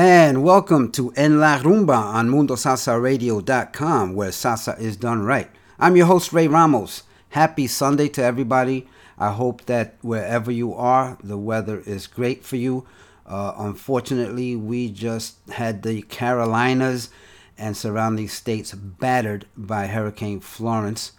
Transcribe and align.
And 0.00 0.44
welcome 0.44 0.92
to 0.92 1.12
En 1.16 1.40
La 1.40 1.58
Rumba 1.58 1.98
on 1.98 2.28
MundoSalsaRadio.com, 2.30 4.14
where 4.14 4.30
salsa 4.30 4.78
is 4.78 4.96
done 4.96 5.24
right. 5.24 5.50
I'm 5.76 5.96
your 5.96 6.06
host, 6.06 6.32
Ray 6.32 6.46
Ramos. 6.46 7.02
Happy 7.30 7.66
Sunday 7.66 8.08
to 8.10 8.22
everybody. 8.22 8.86
I 9.18 9.32
hope 9.32 9.64
that 9.64 9.96
wherever 10.02 10.52
you 10.52 10.72
are, 10.72 11.18
the 11.20 11.36
weather 11.36 11.82
is 11.84 12.06
great 12.06 12.44
for 12.44 12.54
you. 12.54 12.86
Uh, 13.26 13.54
unfortunately, 13.58 14.54
we 14.54 14.88
just 14.88 15.34
had 15.50 15.82
the 15.82 16.02
Carolinas 16.02 17.10
and 17.58 17.76
surrounding 17.76 18.28
states 18.28 18.72
battered 18.74 19.46
by 19.56 19.88
Hurricane 19.88 20.38
Florence 20.38 21.10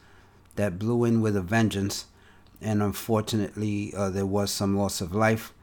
that 0.56 0.80
blew 0.80 1.04
in 1.04 1.20
with 1.20 1.36
a 1.36 1.42
vengeance. 1.42 2.06
And 2.62 2.82
unfortunately, 2.82 3.94
uh, 3.94 4.10
there 4.10 4.26
was 4.26 4.52
some 4.52 4.78
loss 4.78 5.02
of 5.02 5.14
life. 5.14 5.54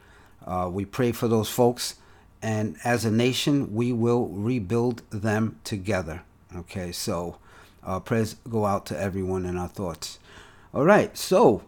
Uh, 0.47 0.69
we 0.71 0.85
pray 0.85 1.13
for 1.13 1.29
those 1.29 1.49
folks 1.49 1.95
and 2.43 2.77
as 2.85 3.05
a 3.05 3.11
nation, 3.11 3.75
we 3.75 3.93
will 3.93 4.29
rebuild 4.29 5.03
them 5.11 5.59
together. 5.65 6.23
Okay, 6.55 6.93
so 6.93 7.39
uh, 7.85 8.01
prayers 8.01 8.37
go 8.49 8.67
out 8.67 8.87
to 8.87 8.99
everyone 8.99 9.45
in 9.45 9.57
our 9.57 9.69
thoughts. 9.69 10.19
All 10.75 10.85
right, 10.85 11.17
so 11.17 11.63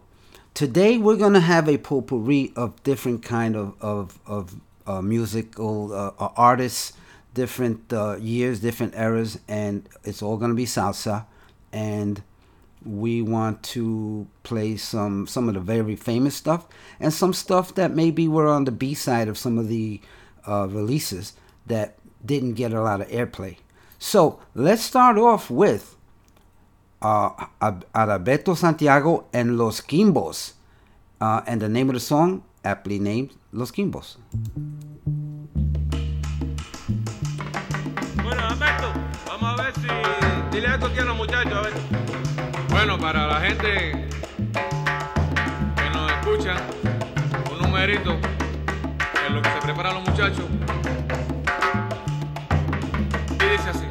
today 0.53 0.97
we're 0.97 1.17
gonna 1.17 1.39
have 1.39 1.67
a 1.67 1.77
potpourri 1.77 2.53
of 2.55 2.81
different 2.83 3.23
kind 3.23 3.55
of 3.55 3.75
of, 3.81 4.19
of 4.25 4.55
uh, 4.87 5.01
musical 5.01 5.93
uh, 5.93 6.29
artists, 6.35 6.93
different 7.33 7.91
uh, 7.93 8.17
years, 8.19 8.59
different 8.59 8.95
eras, 8.95 9.39
and 9.47 9.87
it's 10.03 10.21
all 10.21 10.37
gonna 10.37 10.53
be 10.53 10.65
salsa, 10.65 11.25
and 11.71 12.23
we 12.85 13.21
want 13.21 13.61
to 13.61 14.27
play 14.43 14.77
some 14.77 15.27
some 15.27 15.47
of 15.47 15.53
the 15.53 15.59
very 15.59 15.95
famous 15.95 16.35
stuff 16.35 16.65
and 16.99 17.13
some 17.13 17.33
stuff 17.33 17.75
that 17.75 17.93
maybe 17.93 18.27
were 18.27 18.47
on 18.47 18.65
the 18.65 18.71
B 18.71 18.93
side 18.93 19.27
of 19.27 19.37
some 19.37 19.57
of 19.57 19.67
the 19.67 19.99
uh, 20.49 20.67
releases 20.67 21.33
that 21.67 21.97
didn't 22.25 22.53
get 22.53 22.73
a 22.73 22.81
lot 22.81 23.01
of 23.01 23.07
airplay. 23.09 23.57
So 23.99 24.39
let's 24.55 24.81
start 24.81 25.17
off 25.17 25.49
with 25.49 25.95
uh, 27.01 27.29
Adalberto 27.61 28.57
Santiago 28.57 29.25
and 29.31 29.57
Los 29.57 29.81
Kimbos. 29.81 30.53
Uh, 31.21 31.41
and 31.45 31.61
the 31.61 31.69
name 31.69 31.89
of 31.89 31.93
the 31.93 31.99
song, 31.99 32.43
aptly 32.63 32.97
named 32.97 33.31
Los 33.51 33.71
Kimbos. 33.71 34.15
Bueno, 38.23 38.41
Alberto, 38.41 38.93
vamos 39.27 39.59
a 39.59 39.63
ver 39.63 39.73
si. 39.75 39.87
Dile 40.51 40.67
a 40.67 40.77
los 41.05 41.17
muchachos, 41.17 41.67
a. 41.67 41.73
Bueno, 42.69 42.97
para 42.97 43.27
la 43.27 43.41
gente 43.41 44.07
que 45.75 45.89
nos 45.91 46.11
escucha, 46.11 46.55
un 47.51 47.57
numerito 47.61 48.17
lo 49.29 49.41
que 49.41 49.49
se 49.49 49.59
preparan 49.59 49.93
los 49.95 50.09
muchachos. 50.09 50.45
Y 53.31 53.49
dice 53.49 53.69
así. 53.69 53.87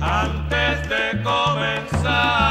Antes 0.00 0.88
de 0.88 1.22
comenzar 1.22 2.47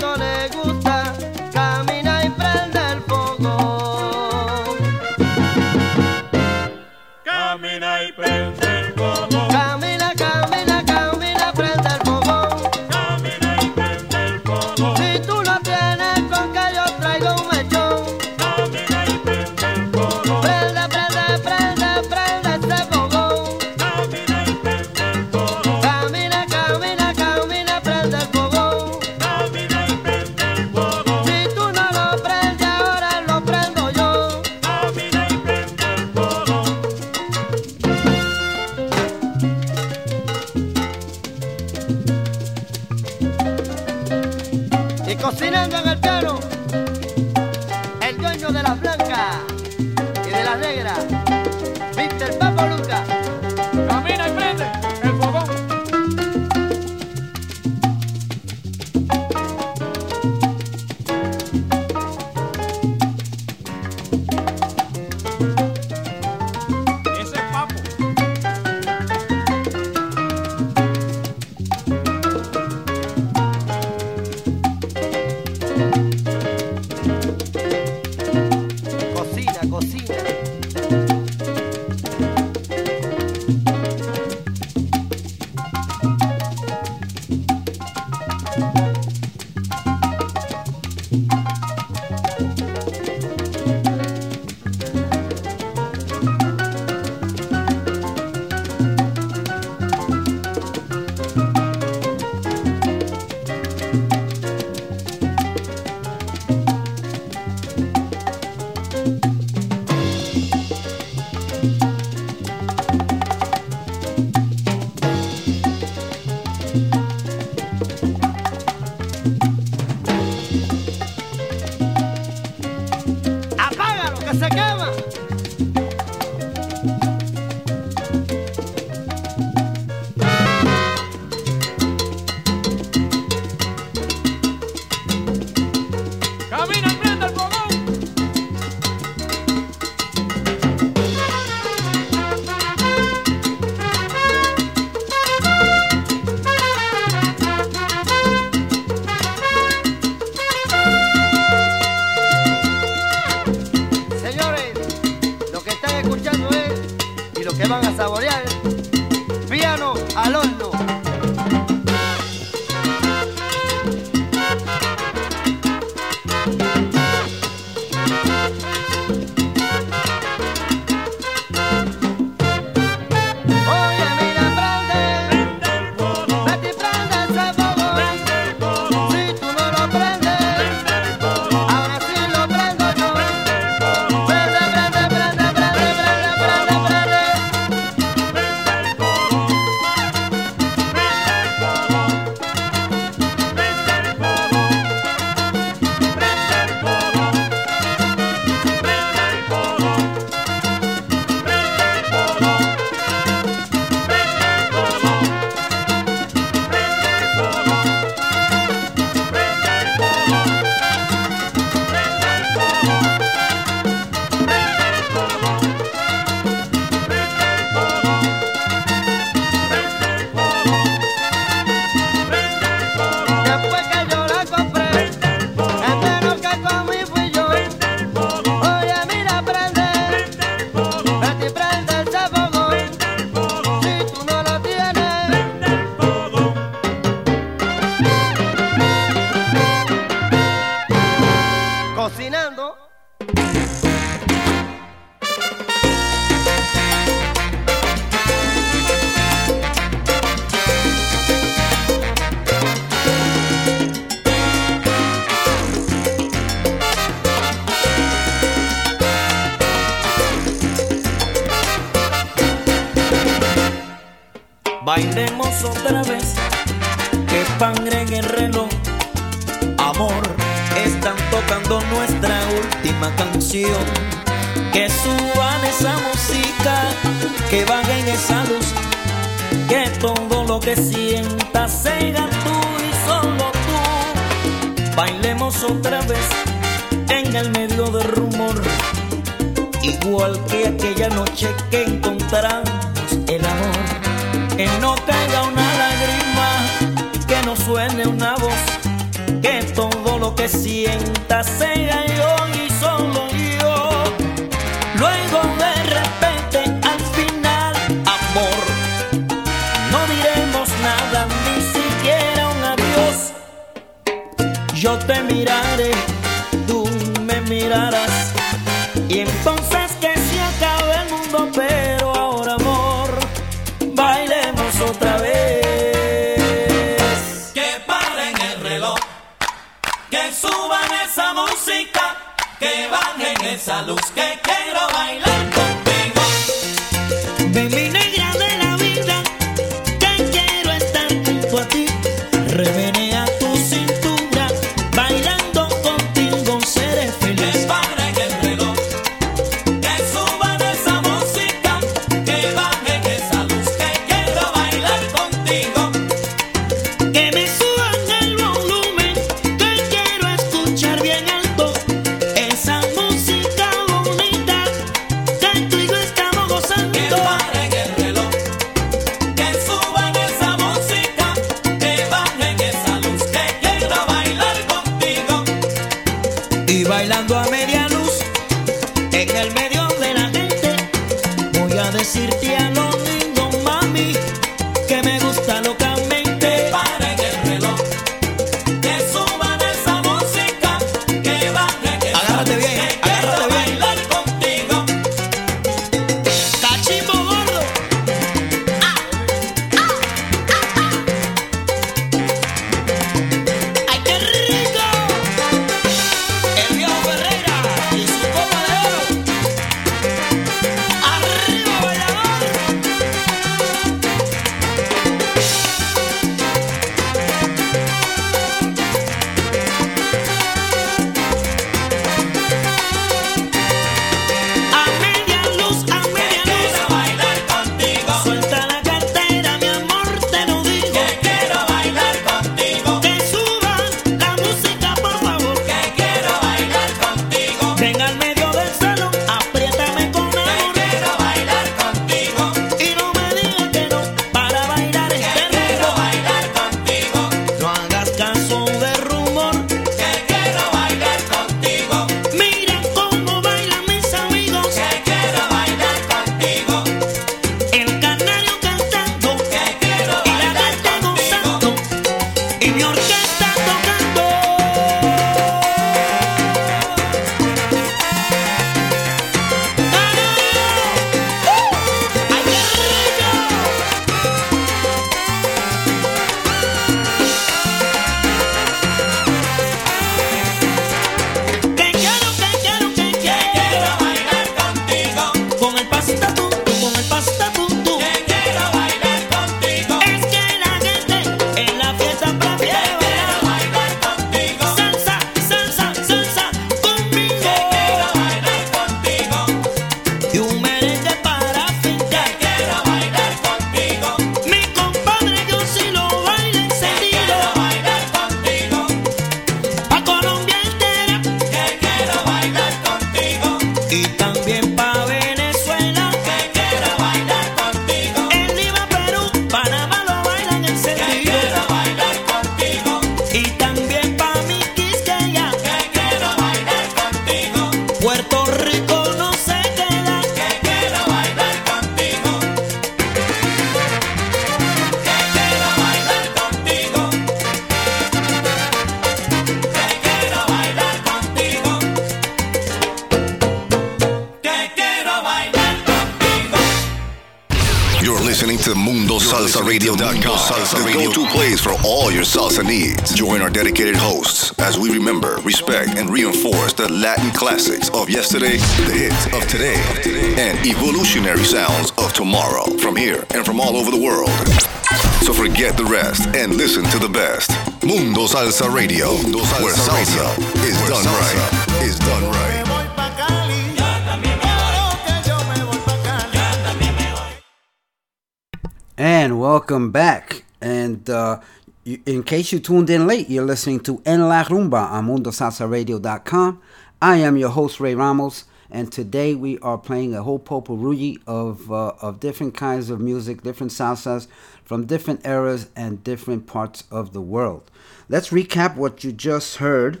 welcome 579.66 579.90
back. 579.90 580.44
And 580.60 581.10
uh, 581.10 581.40
in 581.84 582.22
case 582.22 582.52
you 582.52 582.60
tuned 582.60 582.88
in 582.88 583.08
late, 583.08 583.28
you're 583.28 583.44
listening 583.44 583.80
to 583.80 584.00
En 584.06 584.28
La 584.28 584.44
Rumba 584.44 584.92
on 584.92 585.08
MundoSalsaRadio.com. 585.08 586.62
I 587.02 587.16
am 587.16 587.36
your 587.36 587.48
host, 587.48 587.80
Ray 587.80 587.96
Ramos, 587.96 588.44
and 588.70 588.92
today 588.92 589.34
we 589.34 589.58
are 589.58 589.76
playing 589.76 590.14
a 590.14 590.22
whole 590.22 590.38
potpourri 590.38 591.18
of, 591.26 591.72
uh, 591.72 591.94
of 592.00 592.20
different 592.20 592.54
kinds 592.54 592.90
of 592.90 593.00
music, 593.00 593.42
different 593.42 593.72
salsas 593.72 594.28
from 594.62 594.86
different 594.86 595.26
eras 595.26 595.68
and 595.74 596.04
different 596.04 596.46
parts 596.46 596.84
of 596.92 597.12
the 597.12 597.20
world. 597.20 597.68
Let's 598.08 598.28
recap 598.28 598.76
what 598.76 599.02
you 599.02 599.10
just 599.10 599.56
heard. 599.56 600.00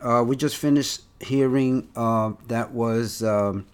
Uh, 0.00 0.22
we 0.24 0.36
just 0.36 0.56
finished 0.56 1.00
hearing 1.18 1.88
uh, 1.96 2.34
that 2.46 2.70
was 2.70 3.24
um, 3.24 3.66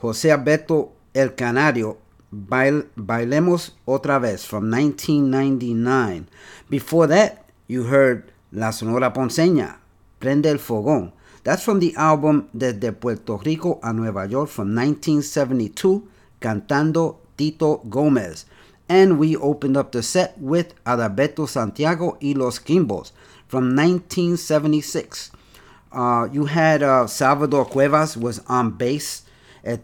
José 0.00 0.30
Alberto 0.30 0.92
El 1.14 1.28
Canario, 1.28 1.98
Bail- 2.30 2.86
Bailemos 2.96 3.72
Otra 3.86 4.20
Vez 4.20 4.44
from 4.44 4.70
1999. 4.70 6.26
Before 6.68 7.06
that, 7.06 7.44
you 7.66 7.84
heard 7.84 8.30
La 8.52 8.70
Sonora 8.70 9.12
Ponceña, 9.12 9.76
Prende 10.20 10.46
el 10.46 10.58
Fogón. 10.58 11.12
That's 11.44 11.62
from 11.62 11.80
the 11.80 11.94
album 11.96 12.48
Desde 12.56 12.92
Puerto 12.92 13.38
Rico 13.38 13.78
a 13.82 13.92
Nueva 13.92 14.26
York 14.26 14.48
from 14.48 14.74
1972, 14.74 16.02
Cantando 16.40 17.16
Tito 17.36 17.78
Gomez. 17.88 18.44
And 18.88 19.18
we 19.18 19.36
opened 19.36 19.76
up 19.76 19.92
the 19.92 20.02
set 20.02 20.38
with 20.38 20.74
Adalberto 20.84 21.46
Santiago 21.46 22.16
y 22.22 22.32
Los 22.34 22.58
Kimbos 22.58 23.12
from 23.46 23.74
1976. 23.76 25.30
Uh, 25.92 26.28
you 26.32 26.46
had 26.46 26.82
uh, 26.82 27.06
Salvador 27.06 27.64
Cuevas 27.66 28.16
was 28.16 28.40
on 28.48 28.70
bass. 28.72 29.22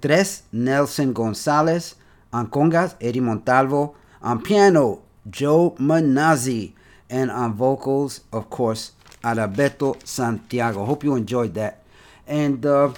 Tres, 0.01 0.43
Nelson 0.53 1.13
Gonzalez. 1.13 1.95
On 2.35 2.47
congas, 2.47 2.97
Eddie 3.01 3.21
Montalvo. 3.21 3.95
On 4.21 4.43
piano, 4.43 5.03
Joe 5.31 5.77
Manozzi. 5.79 6.73
And 7.09 7.31
on 7.31 7.55
vocals, 7.55 8.23
of 8.33 8.51
course, 8.51 8.93
Adalberto 9.23 9.97
Santiago. 10.05 10.85
Hope 10.85 11.05
you 11.05 11.15
enjoyed 11.15 11.55
that. 11.55 11.85
And 12.27 12.67
uh, 12.67 12.93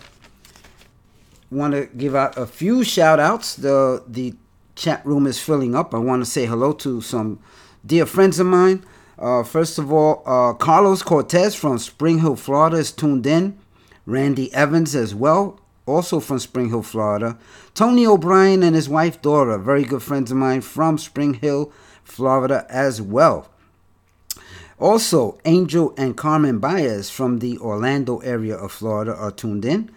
want 1.50 1.74
to 1.74 1.86
give 1.86 2.14
out 2.14 2.38
a 2.38 2.46
few 2.46 2.82
shout 2.82 3.20
outs. 3.20 3.56
The, 3.56 4.02
the 4.08 4.34
chat 4.74 5.04
room 5.04 5.26
is 5.26 5.38
filling 5.38 5.74
up. 5.74 5.94
I 5.94 5.98
want 5.98 6.24
to 6.24 6.30
say 6.30 6.46
hello 6.46 6.72
to 6.72 7.02
some 7.02 7.38
dear 7.84 8.06
friends 8.06 8.38
of 8.40 8.46
mine. 8.46 8.84
Uh, 9.18 9.42
first 9.42 9.78
of 9.78 9.92
all, 9.92 10.22
uh, 10.24 10.54
Carlos 10.54 11.02
Cortez 11.02 11.54
from 11.54 11.78
Spring 11.78 12.20
Hill, 12.20 12.36
Florida 12.36 12.76
is 12.76 12.90
tuned 12.90 13.26
in. 13.26 13.58
Randy 14.06 14.54
Evans 14.54 14.94
as 14.94 15.14
well, 15.14 15.58
also 15.86 16.20
from 16.20 16.38
Spring 16.38 16.68
Hill, 16.68 16.82
Florida. 16.82 17.38
Tony 17.74 18.06
O'Brien 18.06 18.62
and 18.62 18.74
his 18.74 18.88
wife 18.88 19.22
Dora, 19.22 19.58
very 19.58 19.84
good 19.84 20.02
friends 20.02 20.30
of 20.30 20.36
mine 20.36 20.60
from 20.60 20.98
Spring 20.98 21.34
Hill, 21.34 21.72
Florida 22.04 22.66
as 22.68 23.00
well. 23.00 23.48
Also, 24.78 25.38
Angel 25.46 25.94
and 25.96 26.16
Carmen 26.16 26.58
Baez 26.58 27.08
from 27.08 27.38
the 27.38 27.56
Orlando 27.58 28.18
area 28.18 28.56
of 28.56 28.72
Florida 28.72 29.14
are 29.14 29.30
tuned 29.30 29.64
in. 29.64 29.90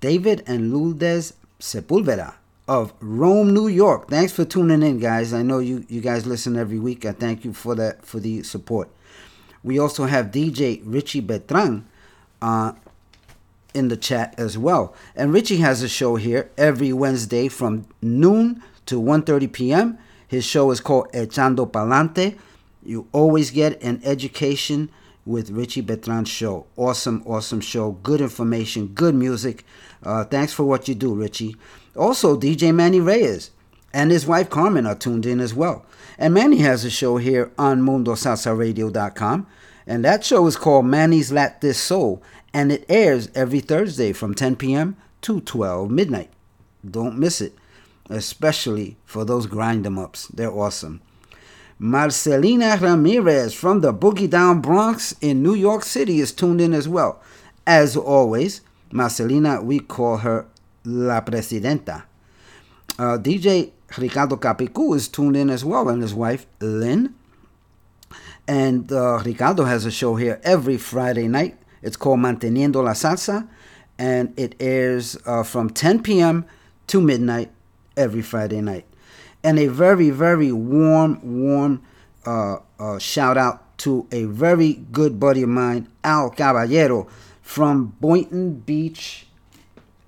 David 0.00 0.42
and 0.46 0.72
Lourdes 0.72 1.34
Sepulveda 1.58 2.34
of 2.68 2.92
Rome, 3.00 3.52
New 3.54 3.66
York. 3.66 4.08
Thanks 4.08 4.32
for 4.32 4.44
tuning 4.44 4.82
in, 4.82 4.98
guys. 4.98 5.32
I 5.32 5.42
know 5.42 5.58
you, 5.58 5.84
you 5.88 6.00
guys 6.00 6.26
listen 6.26 6.56
every 6.56 6.78
week. 6.78 7.04
I 7.04 7.12
thank 7.12 7.44
you 7.44 7.52
for 7.52 7.74
that 7.74 8.04
for 8.04 8.20
the 8.20 8.42
support. 8.42 8.88
We 9.62 9.78
also 9.78 10.04
have 10.04 10.26
DJ 10.26 10.80
Richie 10.84 11.22
Betran 11.22 11.84
uh, 12.40 12.72
in 13.74 13.88
the 13.88 13.96
chat 13.96 14.34
as 14.38 14.56
well. 14.58 14.94
And 15.14 15.32
Richie 15.32 15.58
has 15.58 15.82
a 15.82 15.88
show 15.88 16.16
here 16.16 16.50
every 16.56 16.92
Wednesday 16.92 17.48
from 17.48 17.86
noon 18.02 18.62
to 18.86 19.00
1.30 19.00 19.52
p.m. 19.52 19.98
His 20.26 20.44
show 20.44 20.70
is 20.70 20.80
called 20.80 21.12
Echando 21.12 21.70
Palante. 21.70 22.38
You 22.84 23.06
always 23.12 23.50
get 23.50 23.82
an 23.82 24.00
education 24.04 24.90
with 25.26 25.50
Richie 25.50 25.82
Betran's 25.82 26.28
show. 26.28 26.66
Awesome, 26.76 27.22
awesome 27.26 27.60
show. 27.60 27.92
Good 27.92 28.20
information, 28.20 28.88
good 28.88 29.14
music. 29.14 29.64
Uh, 30.02 30.24
thanks 30.24 30.52
for 30.52 30.64
what 30.64 30.88
you 30.88 30.94
do, 30.94 31.14
Richie. 31.14 31.56
Also, 31.96 32.38
DJ 32.38 32.74
Manny 32.74 33.00
Reyes 33.00 33.50
and 33.92 34.10
his 34.10 34.26
wife 34.26 34.48
Carmen 34.50 34.86
are 34.86 34.94
tuned 34.94 35.26
in 35.26 35.40
as 35.40 35.54
well. 35.54 35.84
And 36.18 36.34
Manny 36.34 36.58
has 36.58 36.84
a 36.84 36.90
show 36.90 37.16
here 37.16 37.52
on 37.58 37.82
MundoSalsaRadio.com. 37.82 39.46
And 39.86 40.04
that 40.04 40.24
show 40.24 40.46
is 40.46 40.56
called 40.56 40.86
Manny's 40.86 41.32
Lat 41.32 41.60
This 41.60 41.78
Soul. 41.78 42.22
And 42.52 42.72
it 42.72 42.84
airs 42.88 43.28
every 43.34 43.60
Thursday 43.60 44.12
from 44.12 44.34
10 44.34 44.56
p.m. 44.56 44.96
to 45.22 45.40
12 45.40 45.90
midnight. 45.90 46.30
Don't 46.88 47.18
miss 47.18 47.40
it, 47.40 47.54
especially 48.08 48.96
for 49.04 49.24
those 49.24 49.46
grind 49.46 49.86
em 49.86 49.98
ups. 49.98 50.26
They're 50.28 50.50
awesome. 50.50 51.00
Marcelina 51.78 52.76
Ramirez 52.78 53.54
from 53.54 53.80
the 53.80 53.94
Boogie 53.94 54.28
Down 54.28 54.60
Bronx 54.60 55.14
in 55.20 55.42
New 55.42 55.54
York 55.54 55.82
City 55.82 56.20
is 56.20 56.32
tuned 56.32 56.60
in 56.60 56.74
as 56.74 56.86
well. 56.88 57.22
As 57.66 57.96
always, 57.96 58.60
Marcelina, 58.92 59.62
we 59.62 59.78
call 59.78 60.18
her 60.18 60.46
La 60.84 61.20
Presidenta. 61.20 62.04
Uh, 62.98 63.16
DJ 63.16 63.70
Ricardo 63.96 64.36
Capicu 64.36 64.94
is 64.94 65.08
tuned 65.08 65.36
in 65.36 65.48
as 65.48 65.64
well, 65.64 65.88
and 65.88 66.02
his 66.02 66.12
wife 66.12 66.46
Lynn. 66.60 67.14
And 68.46 68.90
uh, 68.92 69.22
Ricardo 69.24 69.64
has 69.64 69.86
a 69.86 69.90
show 69.90 70.16
here 70.16 70.40
every 70.42 70.76
Friday 70.76 71.28
night. 71.28 71.56
It's 71.82 71.96
called 71.96 72.20
Manteniendo 72.20 72.82
la 72.82 72.92
Salsa, 72.92 73.48
and 73.98 74.32
it 74.38 74.54
airs 74.60 75.16
uh, 75.26 75.42
from 75.42 75.70
10 75.70 76.02
p.m. 76.02 76.44
to 76.88 77.00
midnight 77.00 77.50
every 77.96 78.22
Friday 78.22 78.60
night. 78.60 78.86
And 79.42 79.58
a 79.58 79.66
very, 79.68 80.10
very 80.10 80.52
warm, 80.52 81.20
warm 81.22 81.82
uh, 82.26 82.58
uh, 82.78 82.98
shout 82.98 83.38
out 83.38 83.78
to 83.78 84.06
a 84.12 84.24
very 84.24 84.74
good 84.92 85.18
buddy 85.18 85.42
of 85.42 85.48
mine, 85.48 85.88
Al 86.04 86.30
Caballero, 86.30 87.08
from 87.40 87.96
Boynton 88.00 88.60
Beach 88.60 89.26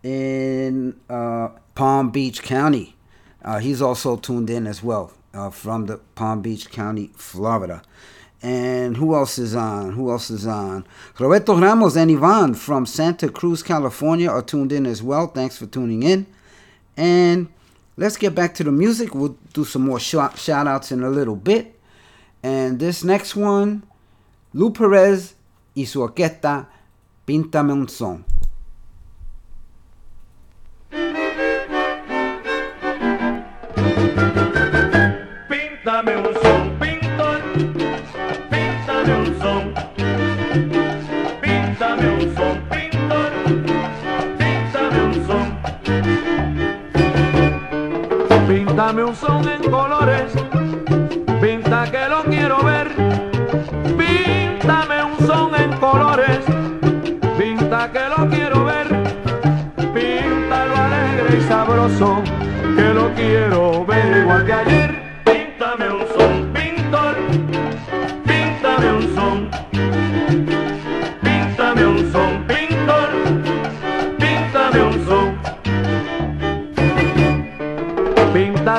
in 0.02 1.00
uh, 1.08 1.48
Palm 1.74 2.10
Beach 2.10 2.42
County. 2.42 2.96
Uh, 3.42 3.58
he's 3.58 3.80
also 3.82 4.16
tuned 4.16 4.50
in 4.50 4.66
as 4.66 4.82
well 4.82 5.12
uh, 5.34 5.50
from 5.50 5.86
the 5.86 5.98
Palm 6.14 6.42
Beach 6.42 6.70
County, 6.70 7.10
Florida. 7.16 7.82
And 8.42 8.96
who 8.96 9.14
else 9.14 9.38
is 9.38 9.54
on? 9.54 9.92
Who 9.92 10.10
else 10.10 10.28
is 10.30 10.46
on? 10.46 10.84
Roberto 11.18 11.56
Ramos 11.56 11.96
and 11.96 12.10
Ivan 12.10 12.54
from 12.54 12.86
Santa 12.86 13.28
Cruz, 13.28 13.62
California 13.62 14.28
are 14.28 14.42
tuned 14.42 14.72
in 14.72 14.84
as 14.84 15.00
well. 15.02 15.28
Thanks 15.28 15.56
for 15.56 15.66
tuning 15.66 16.02
in. 16.02 16.26
And 16.96 17.48
let's 17.96 18.16
get 18.16 18.34
back 18.34 18.54
to 18.54 18.64
the 18.64 18.72
music. 18.72 19.14
We'll 19.14 19.36
do 19.52 19.64
some 19.64 19.82
more 19.82 20.00
shout, 20.00 20.38
shout 20.38 20.66
outs 20.66 20.90
in 20.90 21.04
a 21.04 21.10
little 21.10 21.36
bit. 21.36 21.78
And 22.42 22.80
this 22.80 23.04
next 23.04 23.36
one, 23.36 23.84
Lou 24.52 24.72
Perez 24.72 25.34
y 25.76 25.84
su 25.84 26.00
orquesta, 26.00 26.66
Píntame 27.24 27.72
un 27.72 27.88
son. 27.88 28.24
Píntame 48.92 49.08
un 49.08 49.16
son 49.16 49.48
en 49.48 49.70
colores, 49.70 50.32
pinta 51.40 51.90
que 51.90 52.08
lo 52.10 52.24
quiero 52.24 52.62
ver. 52.62 52.90
Píntame 53.96 55.02
un 55.02 55.26
son 55.26 55.54
en 55.54 55.72
colores, 55.78 56.40
pinta 57.38 57.90
que 57.90 58.00
lo 58.10 58.28
quiero 58.28 58.66
ver. 58.66 58.88
Píntalo 59.94 60.76
alegre 60.76 61.38
y 61.38 61.40
sabroso, 61.48 62.22
que 62.76 62.92
lo 62.92 63.10
quiero 63.14 63.86
ver 63.86 64.18
igual 64.24 64.44
que 64.44 64.52
ayer. 64.52 64.91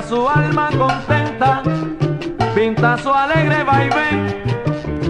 su 0.08 0.28
alma 0.28 0.70
contenta, 0.78 1.62
pinta 2.56 2.98
su 2.98 3.12
alegre 3.14 3.64
vaivén, 3.64 4.44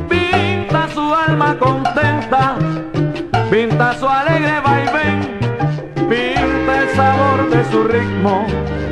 pinta 0.09 0.87
su 0.93 1.13
alma 1.13 1.57
contenta, 1.57 2.55
pinta 3.49 3.93
su 3.95 4.07
alegre 4.07 4.59
vaivén, 4.61 5.39
pinta 6.09 6.81
el 6.81 6.89
sabor 6.95 7.49
de 7.49 7.71
su 7.71 7.83
ritmo, 7.83 8.45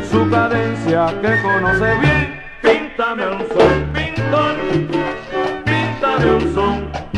su 0.09 0.29
cadencia 0.29 1.13
que 1.21 1.41
conoce 1.41 1.95
bien. 1.99 2.41
Píntame 2.61 3.27
un 3.27 3.39
son, 3.39 3.93
pintor, 3.93 4.55
píntame 5.65 6.31
un 6.31 6.53
son. 6.53 7.10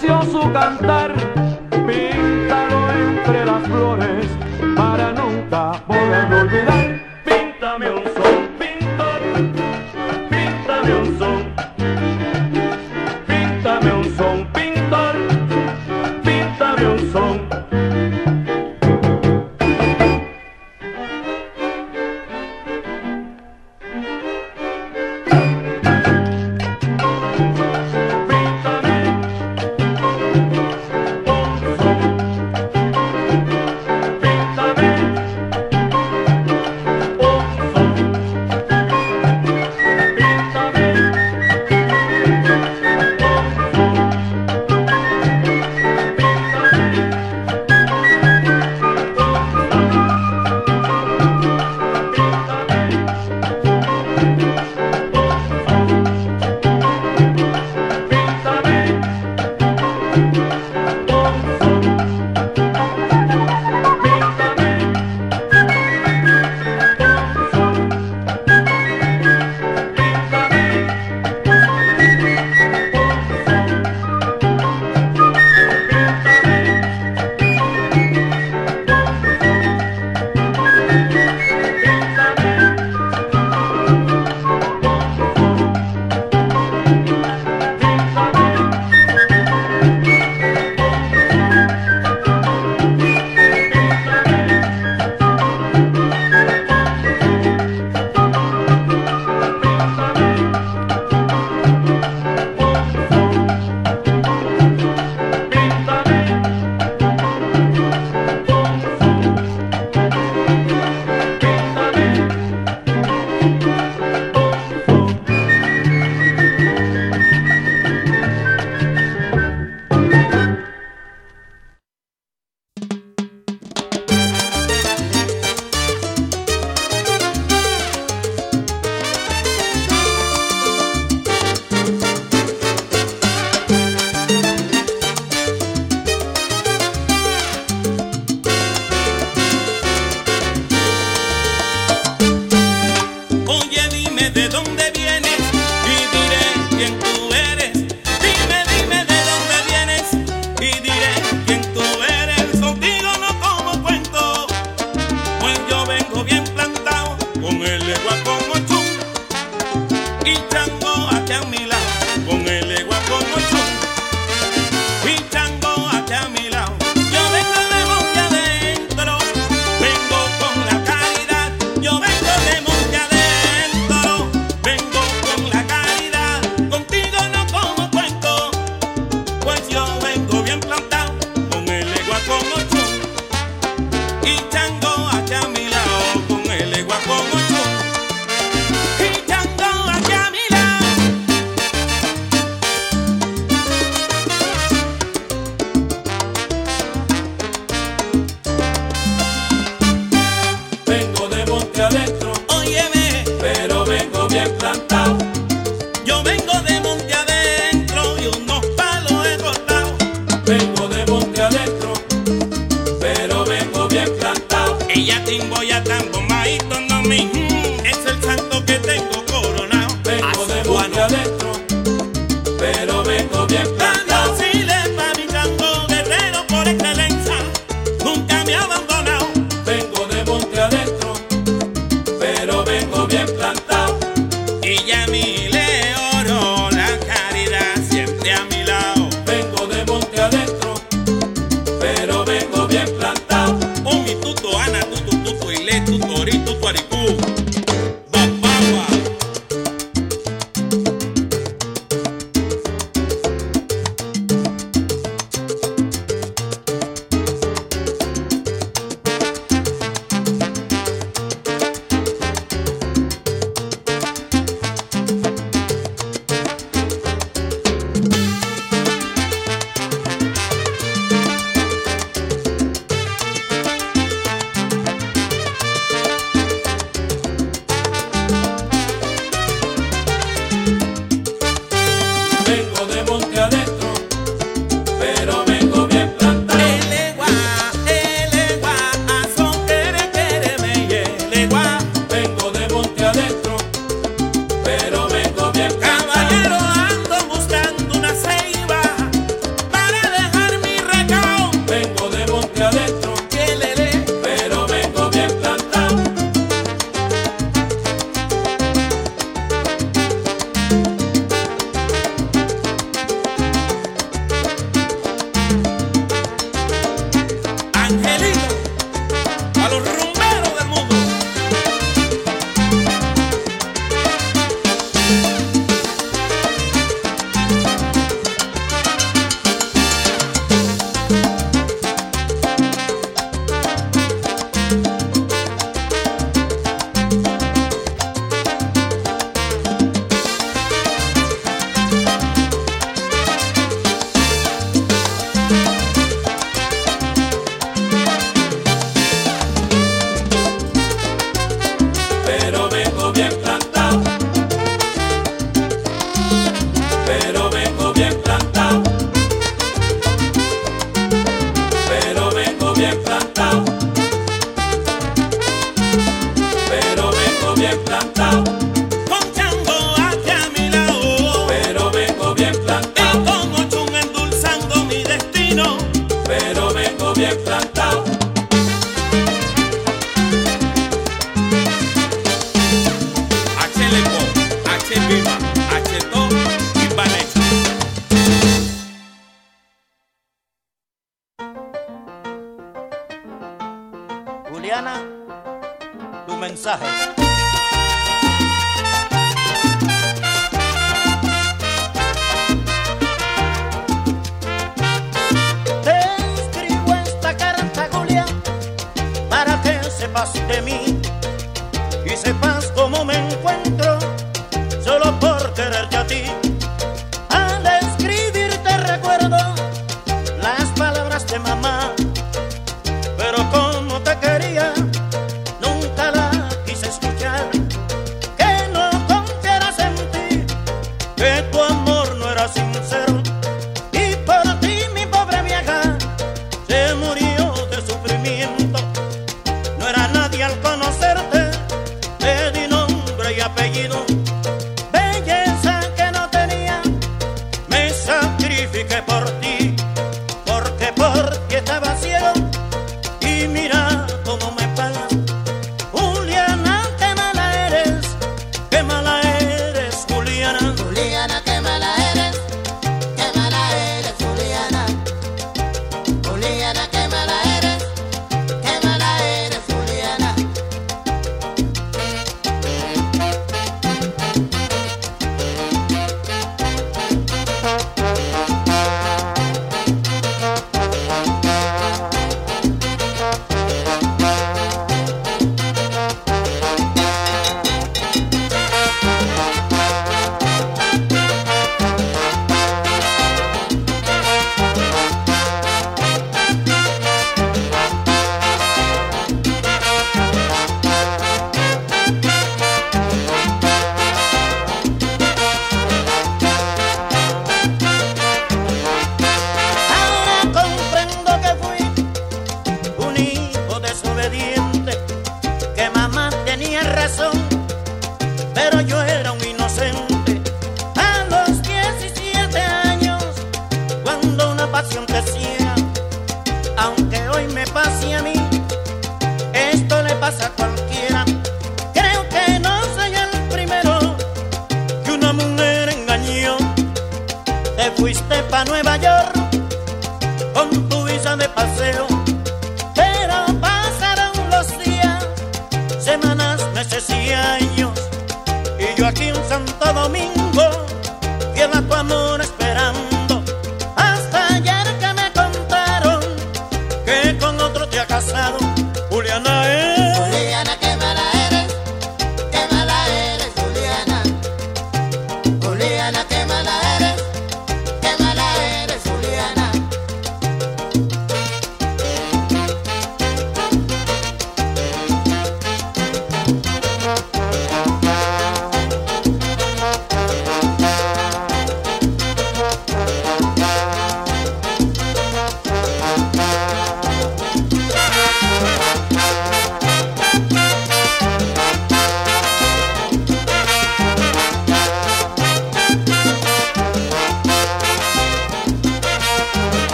Su 0.00 0.40
cantar. 0.52 1.12
Píntalo 1.70 2.92
entre 2.92 3.44
las 3.44 3.62
flores 3.68 4.19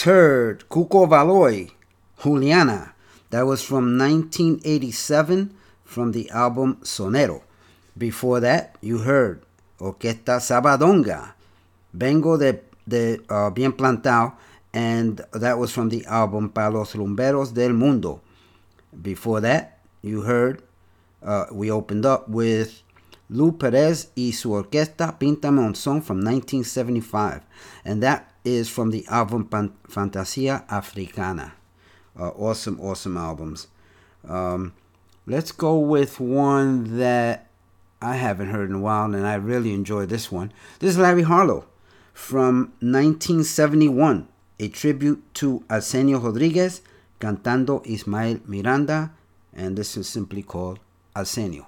just 0.00 0.06
heard 0.06 0.68
Cuco 0.70 1.06
Valoy, 1.06 1.70
Juliana. 2.22 2.94
That 3.28 3.44
was 3.44 3.62
from 3.62 3.98
1987 3.98 5.54
from 5.84 6.12
the 6.12 6.30
album 6.30 6.78
Sonero. 6.82 7.42
Before 7.98 8.40
that, 8.40 8.76
you 8.80 8.98
heard 8.98 9.42
Orquesta 9.78 10.40
Sabadonga, 10.40 11.34
Vengo 11.94 12.38
de, 12.38 12.62
de 12.88 13.20
uh, 13.28 13.50
Bien 13.50 13.72
Plantado, 13.72 14.32
and 14.72 15.20
that 15.32 15.58
was 15.58 15.70
from 15.70 15.90
the 15.90 16.06
album 16.06 16.48
Palos 16.48 16.94
Lumberos 16.94 17.52
del 17.52 17.74
Mundo. 17.74 18.22
Before 19.02 19.42
that, 19.42 19.80
you 20.00 20.22
heard, 20.22 20.62
uh, 21.22 21.44
we 21.52 21.70
opened 21.70 22.06
up 22.06 22.26
with 22.26 22.82
Lou 23.28 23.52
Perez 23.52 24.08
y 24.16 24.32
su 24.32 24.50
orquesta 24.50 25.18
Pinta 25.18 25.48
Monzón 25.48 26.02
from 26.02 26.24
1975. 26.24 27.42
And 27.84 28.02
that 28.02 28.29
is 28.44 28.68
from 28.68 28.90
the 28.90 29.06
album 29.08 29.48
Fantasia 29.88 30.64
Africana. 30.68 31.52
Uh, 32.18 32.28
awesome, 32.30 32.80
awesome 32.80 33.16
albums. 33.16 33.68
Um, 34.26 34.74
let's 35.26 35.52
go 35.52 35.78
with 35.78 36.20
one 36.20 36.98
that 36.98 37.48
I 38.02 38.16
haven't 38.16 38.48
heard 38.48 38.68
in 38.70 38.76
a 38.76 38.80
while, 38.80 39.14
and 39.14 39.26
I 39.26 39.34
really 39.34 39.72
enjoy 39.72 40.06
this 40.06 40.32
one. 40.32 40.52
This 40.78 40.90
is 40.92 40.98
Larry 40.98 41.22
Harlow 41.22 41.66
from 42.12 42.72
1971, 42.80 44.28
a 44.58 44.68
tribute 44.68 45.22
to 45.34 45.64
Arsenio 45.70 46.18
Rodriguez, 46.18 46.82
cantando 47.20 47.84
Ismael 47.86 48.40
Miranda, 48.46 49.12
and 49.54 49.76
this 49.76 49.96
is 49.96 50.08
simply 50.08 50.42
called 50.42 50.80
Arsenio. 51.14 51.66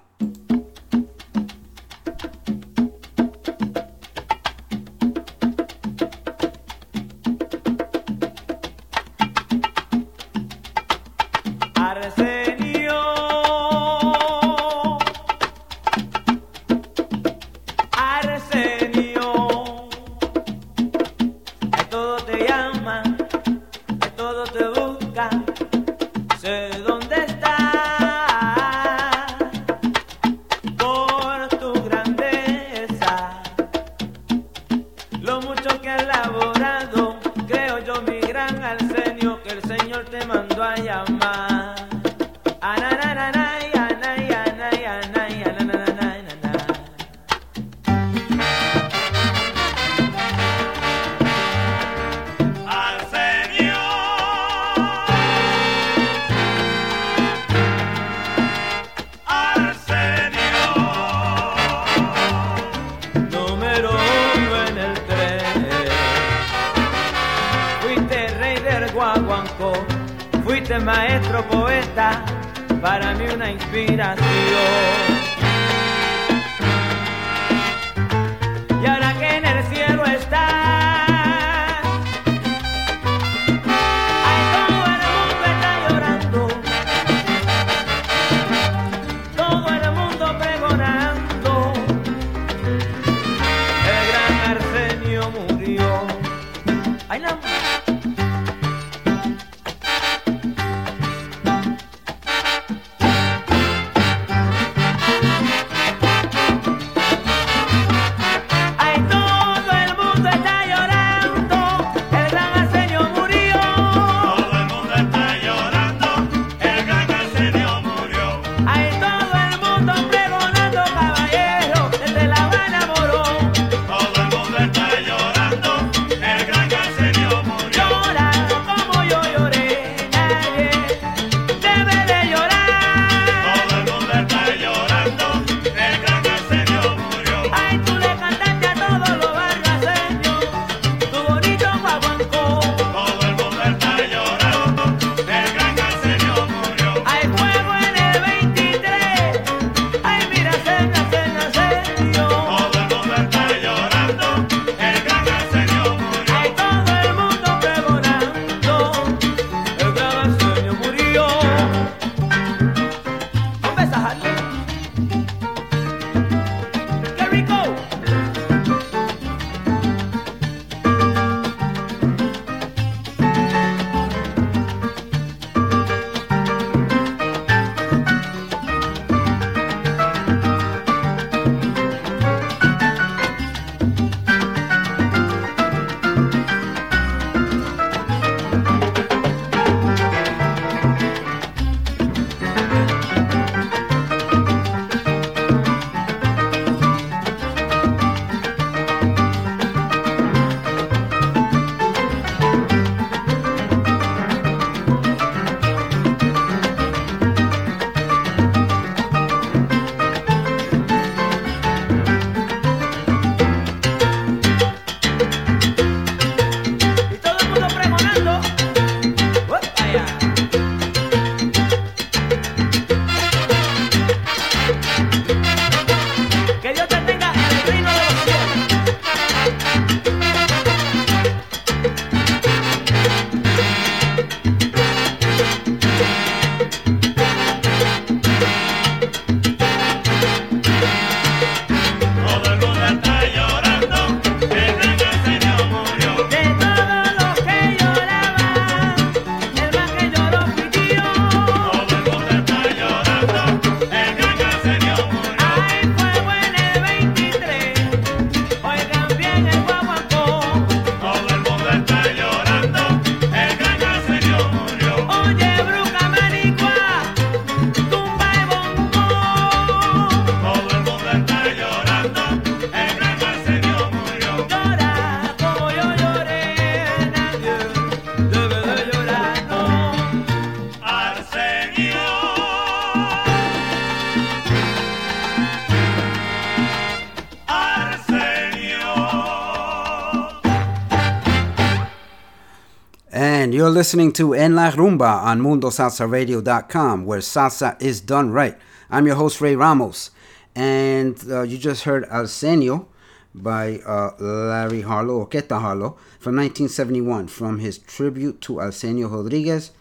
Listening 293.83 294.13
to 294.13 294.33
En 294.33 294.55
La 294.55 294.71
Rumba 294.71 295.23
on 295.23 295.41
MundoSalsaRadio.com, 295.41 297.05
where 297.05 297.19
salsa 297.19 297.75
is 297.81 297.99
done 297.99 298.31
right. 298.31 298.57
I'm 298.89 299.05
your 299.05 299.17
host, 299.17 299.41
Ray 299.41 299.57
Ramos. 299.57 300.09
And 300.55 301.21
uh, 301.29 301.41
you 301.41 301.57
just 301.57 301.83
heard 301.83 302.05
Arsenio 302.05 302.87
by 303.35 303.79
uh, 303.79 304.11
Larry 304.19 304.83
Harlow, 304.83 305.25
Orquesta 305.25 305.59
Harlow, 305.59 305.97
from 306.17 306.37
1971, 306.37 307.27
from 307.27 307.59
his 307.59 307.77
tribute 307.77 308.39
to 308.43 308.61
Arsenio 308.61 309.09
Rodriguez. 309.09 309.71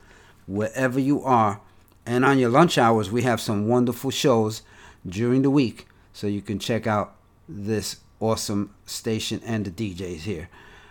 wherever 0.47 1.01
you 1.01 1.23
are. 1.25 1.61
And 2.07 2.25
on 2.25 2.39
your 2.39 2.51
lunch 2.51 2.79
hours, 2.79 3.11
we 3.11 3.23
have 3.23 3.41
some 3.41 3.69
wonderful 3.69 4.11
shows 4.11 4.63
during 5.07 5.43
the 5.43 5.51
week. 5.51 5.87
So 6.13 6.27
you 6.27 6.41
can 6.41 6.59
check 6.59 6.87
out 6.87 7.15
this 7.49 7.97
awesome 8.21 8.75
station 8.87 9.41
and 9.45 9.65
the 9.65 9.71
DJs 9.71 10.21
here. 10.21 10.49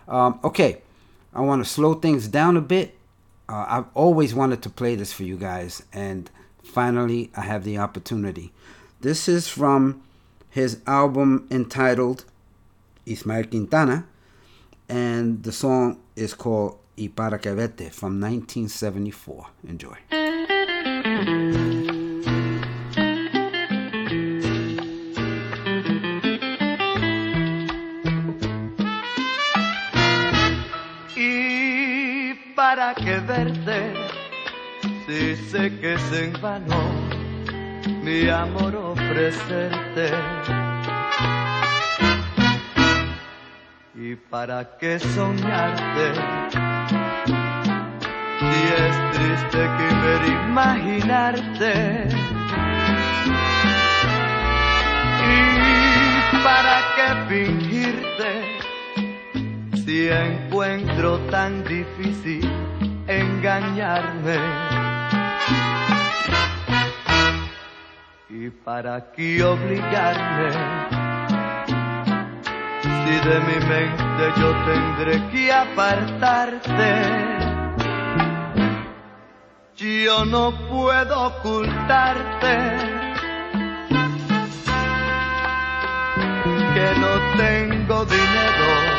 Um, 0.08 0.40
okay, 0.44 0.82
I 1.32 1.40
want 1.40 1.64
to 1.64 1.70
slow 1.70 1.94
things 1.94 2.28
down 2.28 2.56
a 2.56 2.60
bit. 2.60 2.96
Uh, 3.48 3.64
I've 3.68 3.86
always 3.94 4.34
wanted 4.34 4.62
to 4.62 4.70
play 4.70 4.94
this 4.94 5.12
for 5.12 5.24
you 5.24 5.36
guys, 5.36 5.82
and 5.92 6.30
finally 6.62 7.30
I 7.36 7.42
have 7.42 7.64
the 7.64 7.78
opportunity. 7.78 8.52
This 9.00 9.28
is 9.28 9.48
from 9.48 10.02
his 10.48 10.80
album 10.86 11.46
entitled 11.50 12.24
Ismael 13.06 13.44
Quintana, 13.44 14.06
and 14.88 15.42
the 15.42 15.52
song 15.52 16.00
is 16.16 16.34
called 16.34 16.78
Y 16.98 17.08
para 17.14 17.38
que 17.38 17.54
verte 17.54 17.90
from 17.90 18.20
1974. 18.20 19.46
Enjoy. 19.68 19.96
Para 32.60 32.94
que 32.94 33.18
verte. 33.20 33.94
Si 35.06 35.34
sé 35.50 35.62
que 35.80 35.94
es 35.94 36.12
en 36.12 36.32
vano 36.42 36.80
mi 38.02 38.28
amor 38.28 38.76
ofrecerte. 38.76 40.10
Y 43.94 44.14
para 44.14 44.76
que 44.78 44.98
soñarte. 44.98 46.06
Si 48.40 48.60
es 48.84 48.96
triste 49.14 49.60
querer 49.78 50.22
imaginarte. 50.44 51.74
Y 55.32 56.44
para 56.44 56.76
que 56.96 57.06
fingirte 57.30 58.59
si 59.90 60.08
encuentro 60.08 61.18
tan 61.32 61.64
difícil 61.64 62.48
engañarme. 63.08 64.38
Y 68.28 68.50
para 68.50 69.10
qué 69.10 69.42
obligarme 69.42 70.50
si 72.82 73.28
de 73.28 73.40
mi 73.48 73.58
mente 73.66 74.24
yo 74.38 74.50
tendré 74.70 75.28
que 75.32 75.52
apartarte. 75.52 76.92
Yo 79.74 80.24
no 80.24 80.52
puedo 80.68 81.26
ocultarte 81.30 82.54
que 86.74 86.88
no 87.00 87.12
tengo 87.36 88.04
dinero 88.04 88.89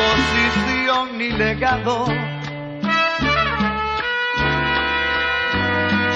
posición 0.00 1.18
ni 1.18 1.28
legado. 1.30 2.06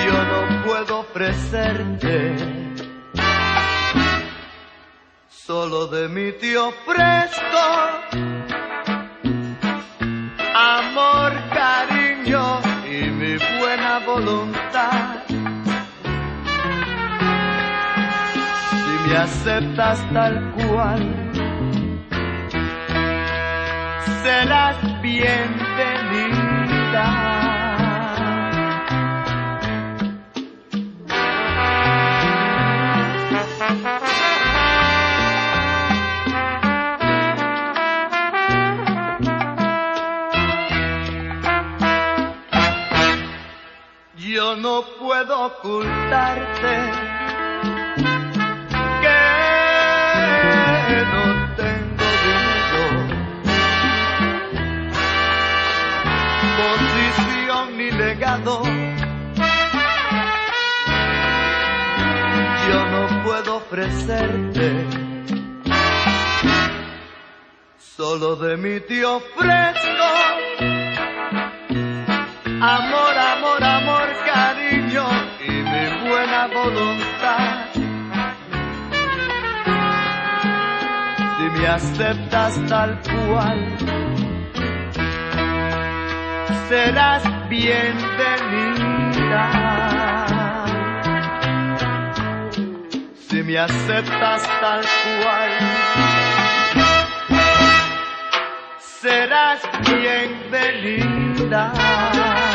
Yo 0.04 0.16
no 0.32 0.64
puedo 0.64 1.00
ofrecerte, 1.00 2.36
solo 5.28 5.86
de 5.86 6.08
mí 6.08 6.32
te 6.40 6.56
ofrezco 6.56 7.64
amor, 10.54 11.32
cariño 11.52 12.60
y 12.86 13.10
mi 13.10 13.36
buena 13.58 13.98
voluntad. 14.06 15.24
Si 18.70 19.08
me 19.08 19.16
aceptas 19.16 19.98
tal 20.12 20.52
cual, 20.52 21.23
serás 24.24 24.76
bienvenida. 25.02 25.44
Yo 44.16 44.56
no 44.56 44.84
puedo 44.98 45.46
ocultarte 45.48 46.74
que 49.02 49.20
no 51.12 51.43
legado. 57.96 58.62
Yo 62.68 62.86
no 62.86 63.22
puedo 63.24 63.56
ofrecerte, 63.56 64.86
solo 67.78 68.36
de 68.36 68.56
mí 68.56 68.80
te 68.80 69.04
ofrezco 69.04 70.04
amor, 72.64 73.14
amor, 73.18 73.62
amor, 73.62 74.08
cariño 74.24 75.06
y 75.40 75.50
mi 75.50 76.08
buena 76.08 76.46
voluntad. 76.46 77.66
Si 81.36 81.60
me 81.60 81.66
aceptas 81.66 82.66
tal 82.68 83.00
cual, 83.02 83.76
serás 86.68 87.33
bien 87.54 87.96
linda. 88.50 89.46
Si 93.28 93.42
me 93.42 93.58
aceptas 93.58 94.42
tal 94.60 94.82
cual, 95.22 95.50
serás 98.78 99.60
bien 99.86 100.50
de 100.50 100.72
linda. 100.82 102.53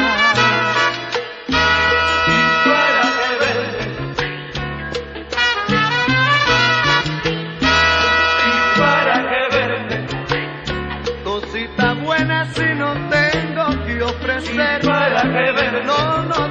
no, 15.24 16.24
no. 16.24 16.49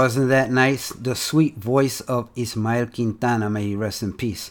Wasn't 0.00 0.30
that 0.30 0.50
nice? 0.50 0.88
The 0.88 1.14
sweet 1.14 1.58
voice 1.58 2.00
of 2.00 2.30
Ismael 2.34 2.86
Quintana, 2.86 3.50
may 3.50 3.64
he 3.64 3.76
rest 3.76 4.02
in 4.02 4.14
peace. 4.14 4.50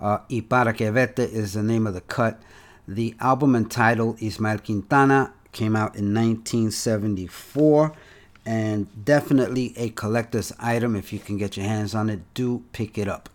Uh, 0.00 0.20
y 0.30 0.40
para 0.40 0.72
que 0.72 0.90
verte 0.90 1.18
is 1.18 1.52
the 1.52 1.62
name 1.62 1.86
of 1.86 1.92
the 1.92 2.00
cut. 2.00 2.40
The 2.88 3.14
album 3.20 3.54
entitled 3.54 4.22
Ismael 4.22 4.60
Quintana 4.60 5.34
came 5.52 5.76
out 5.76 5.96
in 5.96 6.14
1974 6.14 7.92
and 8.46 9.04
definitely 9.04 9.74
a 9.76 9.90
collector's 9.90 10.50
item. 10.58 10.96
If 10.96 11.12
you 11.12 11.18
can 11.18 11.36
get 11.36 11.58
your 11.58 11.66
hands 11.66 11.94
on 11.94 12.08
it, 12.08 12.20
do 12.32 12.64
pick 12.72 12.96
it 12.96 13.06
up. 13.06 13.28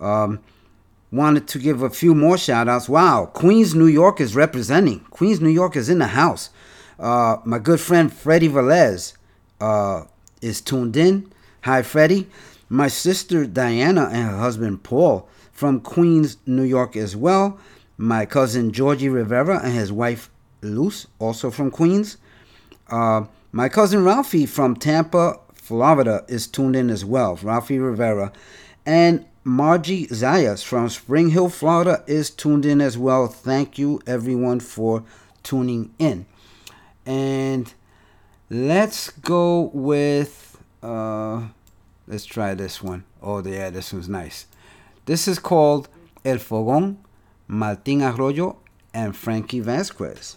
Um, 0.00 0.40
wanted 1.10 1.46
to 1.48 1.58
give 1.58 1.82
a 1.82 1.90
few 1.90 2.14
more 2.14 2.38
shout 2.38 2.68
outs. 2.68 2.88
Wow, 2.88 3.26
Queens, 3.26 3.74
New 3.74 3.86
York 3.86 4.18
is 4.18 4.34
representing. 4.34 5.00
Queens, 5.10 5.42
New 5.42 5.50
York 5.50 5.76
is 5.76 5.90
in 5.90 5.98
the 5.98 6.06
house. 6.06 6.48
Uh, 6.98 7.36
my 7.44 7.58
good 7.58 7.80
friend 7.82 8.10
Freddie 8.10 8.48
Velez 8.48 9.12
uh, 9.60 10.04
is 10.42 10.60
tuned 10.60 10.96
in. 10.96 11.32
Hi, 11.62 11.82
Freddie. 11.82 12.28
My 12.68 12.88
sister 12.88 13.46
Diana 13.46 14.10
and 14.12 14.28
her 14.30 14.38
husband 14.38 14.82
Paul 14.82 15.28
from 15.52 15.80
Queens, 15.80 16.36
New 16.44 16.64
York 16.64 16.96
as 16.96 17.16
well. 17.16 17.58
My 17.96 18.26
cousin 18.26 18.72
Georgie 18.72 19.08
Rivera 19.08 19.60
and 19.62 19.72
his 19.72 19.92
wife 19.92 20.28
Luz, 20.62 21.06
also 21.18 21.50
from 21.50 21.70
Queens. 21.70 22.16
Uh, 22.90 23.24
my 23.52 23.68
cousin 23.68 24.04
Ralphie 24.04 24.46
from 24.46 24.76
Tampa, 24.76 25.38
Florida, 25.54 26.24
is 26.28 26.46
tuned 26.46 26.74
in 26.74 26.90
as 26.90 27.04
well. 27.04 27.38
Ralphie 27.42 27.78
Rivera. 27.78 28.32
And 28.84 29.26
Margie 29.44 30.06
Zayas 30.06 30.64
from 30.64 30.88
Spring 30.88 31.30
Hill, 31.30 31.48
Florida, 31.48 32.02
is 32.06 32.30
tuned 32.30 32.64
in 32.64 32.80
as 32.80 32.96
well. 32.96 33.26
Thank 33.26 33.78
you, 33.78 34.00
everyone, 34.06 34.60
for 34.60 35.04
tuning 35.42 35.92
in. 35.98 36.26
And 37.04 37.72
let's 38.52 39.08
go 39.08 39.70
with. 39.72 40.58
Uh, 40.82 41.48
let's 42.06 42.26
try 42.26 42.54
this 42.54 42.82
one. 42.82 43.04
Oh, 43.22 43.42
yeah, 43.42 43.70
this 43.70 43.92
one's 43.92 44.08
nice. 44.08 44.46
This 45.06 45.26
is 45.26 45.38
called 45.38 45.88
El 46.24 46.36
Fogón, 46.36 46.96
Martín 47.48 48.02
Arroyo, 48.02 48.58
and 48.92 49.16
Frankie 49.16 49.60
Vasquez. 49.60 50.36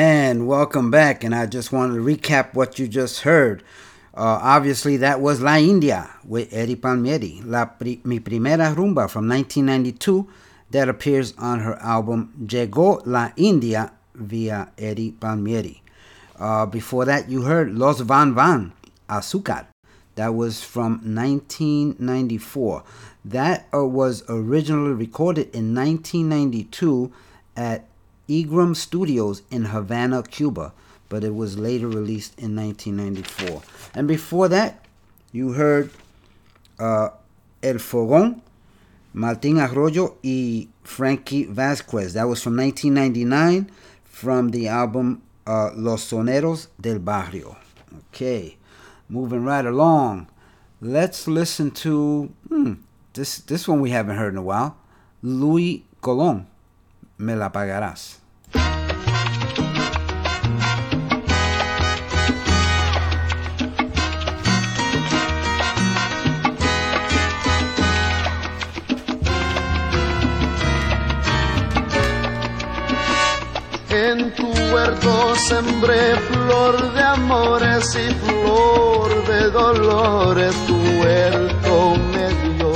And 0.00 0.46
welcome 0.46 0.92
back. 0.92 1.24
And 1.24 1.34
I 1.34 1.46
just 1.46 1.72
wanted 1.72 1.94
to 1.94 2.00
recap 2.00 2.54
what 2.54 2.78
you 2.78 2.86
just 2.86 3.22
heard. 3.22 3.64
Uh, 4.14 4.38
obviously, 4.40 4.96
that 4.98 5.20
was 5.20 5.40
La 5.40 5.56
India 5.56 6.08
with 6.24 6.54
Eddie 6.54 6.76
Palmieri, 6.76 7.40
La 7.44 7.64
Pri- 7.64 8.00
Mi 8.04 8.20
Primera 8.20 8.72
Rumba 8.76 9.10
from 9.10 9.28
1992, 9.28 10.28
that 10.70 10.88
appears 10.88 11.34
on 11.36 11.58
her 11.58 11.74
album 11.82 12.32
Llegó 12.46 13.04
La 13.06 13.32
India 13.36 13.90
via 14.14 14.70
Eddie 14.78 15.10
Palmieri. 15.10 15.82
Uh, 16.38 16.64
before 16.64 17.04
that, 17.04 17.28
you 17.28 17.42
heard 17.42 17.74
Los 17.74 17.98
Van 17.98 18.32
Van, 18.32 18.72
Azúcar. 19.08 19.66
That 20.14 20.32
was 20.32 20.62
from 20.62 21.00
1994. 21.12 22.84
That 23.24 23.66
uh, 23.74 23.84
was 23.84 24.22
originally 24.28 24.92
recorded 24.92 25.52
in 25.52 25.74
1992 25.74 27.12
at 27.56 27.88
EGREM 28.28 28.74
Studios 28.74 29.42
in 29.50 29.66
Havana, 29.66 30.22
Cuba, 30.22 30.72
but 31.08 31.24
it 31.24 31.34
was 31.34 31.58
later 31.58 31.88
released 31.88 32.38
in 32.38 32.54
1994. 32.54 33.62
And 33.94 34.06
before 34.06 34.48
that, 34.48 34.84
you 35.32 35.52
heard 35.52 35.90
uh, 36.78 37.10
El 37.62 37.76
Fogón, 37.76 38.40
Martín 39.14 39.58
Arroyo 39.58 40.16
y 40.22 40.68
Frankie 40.84 41.44
Vasquez. 41.44 42.12
That 42.12 42.28
was 42.28 42.42
from 42.42 42.56
1999 42.56 43.70
from 44.04 44.50
the 44.50 44.68
album 44.68 45.22
uh, 45.46 45.70
Los 45.74 46.10
Soneros 46.10 46.68
del 46.80 46.98
Barrio. 46.98 47.56
Okay, 48.10 48.56
moving 49.08 49.44
right 49.44 49.64
along. 49.64 50.28
Let's 50.80 51.26
listen 51.26 51.70
to 51.82 52.30
hmm, 52.48 52.74
this. 53.14 53.38
This 53.38 53.66
one 53.66 53.80
we 53.80 53.90
haven't 53.90 54.16
heard 54.16 54.34
in 54.34 54.38
a 54.38 54.42
while. 54.42 54.76
Louis 55.22 55.84
Colón, 56.00 56.46
Me 57.18 57.34
la 57.34 57.50
pagarás. 57.50 58.17
Sembré 75.38 76.16
flor 76.16 76.92
de 76.92 77.02
amores 77.02 77.94
y 77.94 78.12
flor 78.14 79.26
de 79.26 79.50
dolores, 79.50 80.54
tu 80.66 80.74
huerto 80.74 81.94
me 82.12 82.28
dio. 82.48 82.72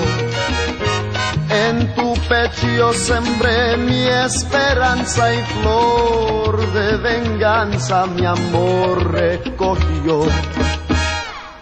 En 1.50 1.94
tu 1.94 2.14
pecho 2.28 2.92
sembré 2.92 3.76
mi 3.76 4.06
esperanza 4.06 5.34
y 5.34 5.42
flor 5.60 6.72
de 6.72 6.96
venganza 6.98 8.06
mi 8.06 8.24
amor 8.24 9.12
recogió. 9.12 10.26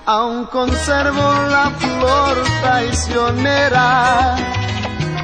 Aún 0.06 0.44
conservo 0.46 1.32
la 1.50 1.70
flor 1.78 2.36
traicionera 2.62 4.36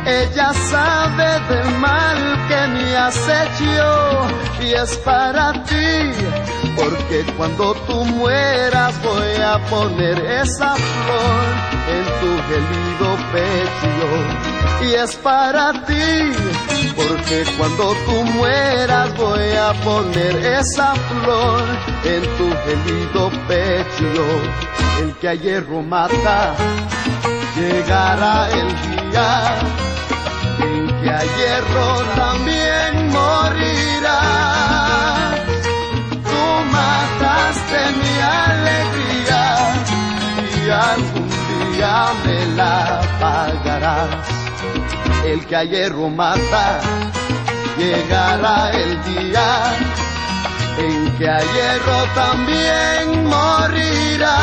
ella 0.06 0.52
sabe 0.70 1.40
del 1.48 1.78
mal 1.78 2.46
que 2.48 2.66
me 2.68 2.96
has 2.96 3.18
y 4.60 4.72
es 4.72 4.96
para 4.98 5.52
ti, 5.64 6.12
porque 6.76 7.24
cuando 7.36 7.74
tú 7.86 8.04
mueras 8.04 9.02
voy 9.02 9.36
a 9.42 9.58
poner 9.68 10.18
esa 10.24 10.74
flor 10.76 11.46
en 11.88 12.04
tu 12.20 12.30
gelido 12.48 13.16
pecho. 13.32 14.86
Y 14.86 14.94
es 14.94 15.16
para 15.16 15.72
ti, 15.86 16.32
porque 16.94 17.44
cuando 17.58 17.94
tú 18.06 18.22
mueras 18.34 19.16
voy 19.16 19.56
a 19.56 19.72
poner 19.84 20.36
esa 20.36 20.94
flor 20.94 21.62
en 22.04 22.22
tu 22.36 22.48
gelido 22.64 23.30
pecho. 23.48 24.24
El 25.00 25.14
que 25.16 25.28
a 25.28 25.34
hierro 25.34 25.82
mata, 25.82 26.54
llegará 27.56 28.48
el 28.50 28.68
día 28.68 29.95
que 31.06 31.12
hierro 31.38 31.88
también 32.16 32.92
morirá. 33.10 34.20
Tú 36.28 36.42
mataste 36.76 37.80
mi 38.02 38.14
alegría 38.42 39.44
y 40.56 40.60
algún 40.70 41.30
día 41.72 41.96
me 42.24 42.38
la 42.56 42.76
pagarás. 43.20 44.26
El 45.24 45.40
que 45.46 45.56
a 45.56 45.64
hierro 45.64 46.08
mata, 46.08 46.80
llegará 47.78 48.70
el 48.70 48.90
día 49.04 49.48
en 50.78 51.12
que 51.18 51.28
a 51.28 51.40
hierro 51.52 52.00
también 52.14 53.04
morirás. 53.28 54.36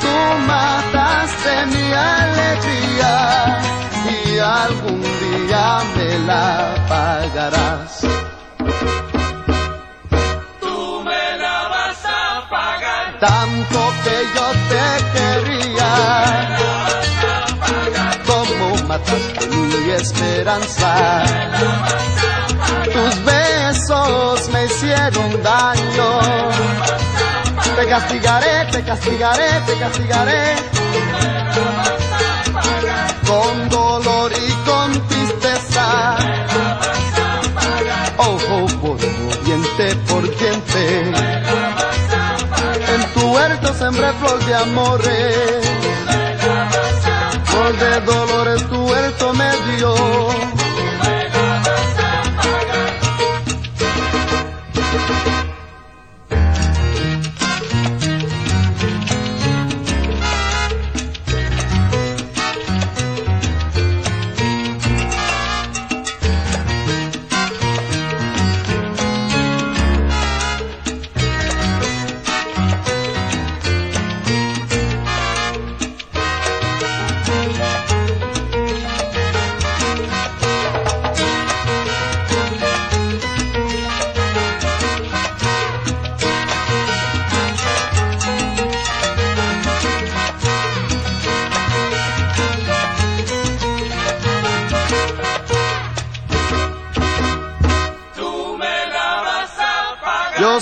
Tú 0.00 0.14
mataste 0.46 1.52
mi 1.66 1.86
alegría 1.92 3.74
y 4.06 4.38
algún 4.38 5.00
día 5.02 5.78
me 5.96 6.18
la 6.26 6.74
pagarás. 6.88 8.00
Tú 10.60 11.02
me 11.04 11.38
la 11.38 11.68
vas 11.68 12.04
a 12.04 12.48
pagar. 12.50 13.18
Tanto 13.20 13.80
que 14.04 14.16
yo 14.34 14.46
te 14.70 14.84
quería. 15.14 15.92
Me 16.36 16.56
la 16.60 16.72
vas 16.84 17.12
a 17.24 17.60
pagar. 17.60 18.22
Como 18.26 18.88
mataste 18.88 19.46
mi 19.48 19.90
esperanza. 19.90 21.24
Tú 21.58 21.64
me 21.64 21.88
la. 21.88 22.44
Tus 22.94 23.24
besos 23.24 24.48
me 24.50 24.64
hicieron 24.66 25.42
daño. 25.42 26.20
Te 27.76 27.86
castigaré, 27.88 28.66
te 28.70 28.82
castigaré, 28.84 29.60
te 29.66 29.78
castigaré. 29.78 30.56
Tú 30.72 30.80
me 30.80 31.22
la 31.22 31.42
vas 31.42 31.48
a 31.48 31.82
pagar. 31.82 32.03
Con 33.26 33.68
dolor 33.68 34.32
y 34.32 34.52
con 34.68 35.08
tristeza. 35.08 36.16
Ojo 38.18 38.66
por 38.80 38.90
ojo, 38.92 39.44
diente 39.44 39.96
por 40.08 40.22
diente. 40.36 41.12
En 42.94 43.12
tu 43.14 43.32
huerto 43.34 43.74
sembré 43.74 44.12
flor 44.14 44.44
de 44.44 44.54
amores. 44.54 45.66
Flor 47.44 47.76
de 47.78 48.00
dolores 48.00 48.68
tu 48.68 48.84
huerto 48.86 49.32
me 49.34 49.50
dio. 49.76 50.13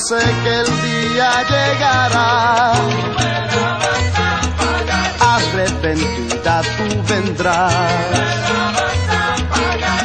Sé 0.09 0.19
que 0.43 0.55
el 0.63 0.71
día 0.83 1.31
llegará. 1.53 2.73
Arrepentida 5.35 6.63
tú 6.77 7.03
vendrás. 7.09 7.73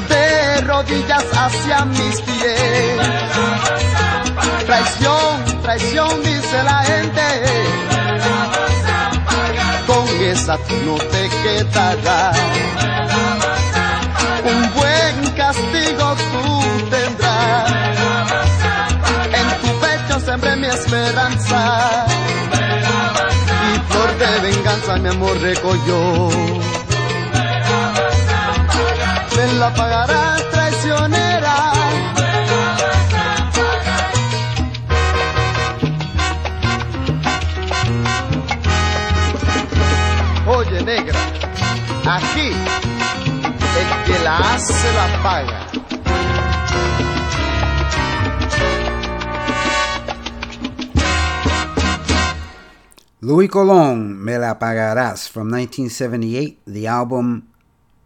De 0.09 0.61
rodillas 0.61 1.25
hacia 1.33 1.85
mis 1.85 2.21
pies. 2.21 2.99
Traición, 4.67 5.61
traición, 5.63 6.23
dice 6.23 6.63
la 6.63 6.79
gente. 6.83 7.27
Con 9.87 10.07
esa 10.21 10.57
tú 10.57 10.75
no 10.85 10.95
te 11.13 11.29
quedarás. 11.43 12.37
Un 14.51 14.73
buen 14.73 15.31
castigo 15.35 15.86
esperanza. 20.77 22.05
Y 23.67 23.91
flor 23.91 24.17
de 24.17 24.39
venganza 24.49 24.97
mi 24.97 25.09
amor 25.09 25.37
recogió. 25.41 26.29
Me 29.35 29.53
la 29.59 29.73
pagarás 29.73 30.49
traicionera. 30.51 31.73
Oye 40.47 40.81
negra, 40.81 41.19
aquí 42.05 42.51
el 43.79 44.05
que 44.05 44.19
la 44.23 44.37
hace 44.37 44.93
la 44.93 45.23
paga. 45.23 45.76
Louis 53.27 53.49
Colón, 53.49 54.23
Me 54.23 54.37
La 54.37 54.57
Pagarás 54.57 55.27
from 55.27 55.51
1978, 55.51 56.59
the 56.65 56.87
album 56.87 57.49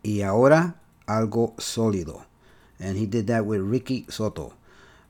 Y 0.03 0.23
Ahora 0.23 0.73
Algo 1.07 1.55
Sólido. 1.57 2.25
And 2.79 2.97
he 2.97 3.05
did 3.05 3.27
that 3.27 3.45
with 3.45 3.61
Ricky 3.61 4.07
Soto. 4.09 4.55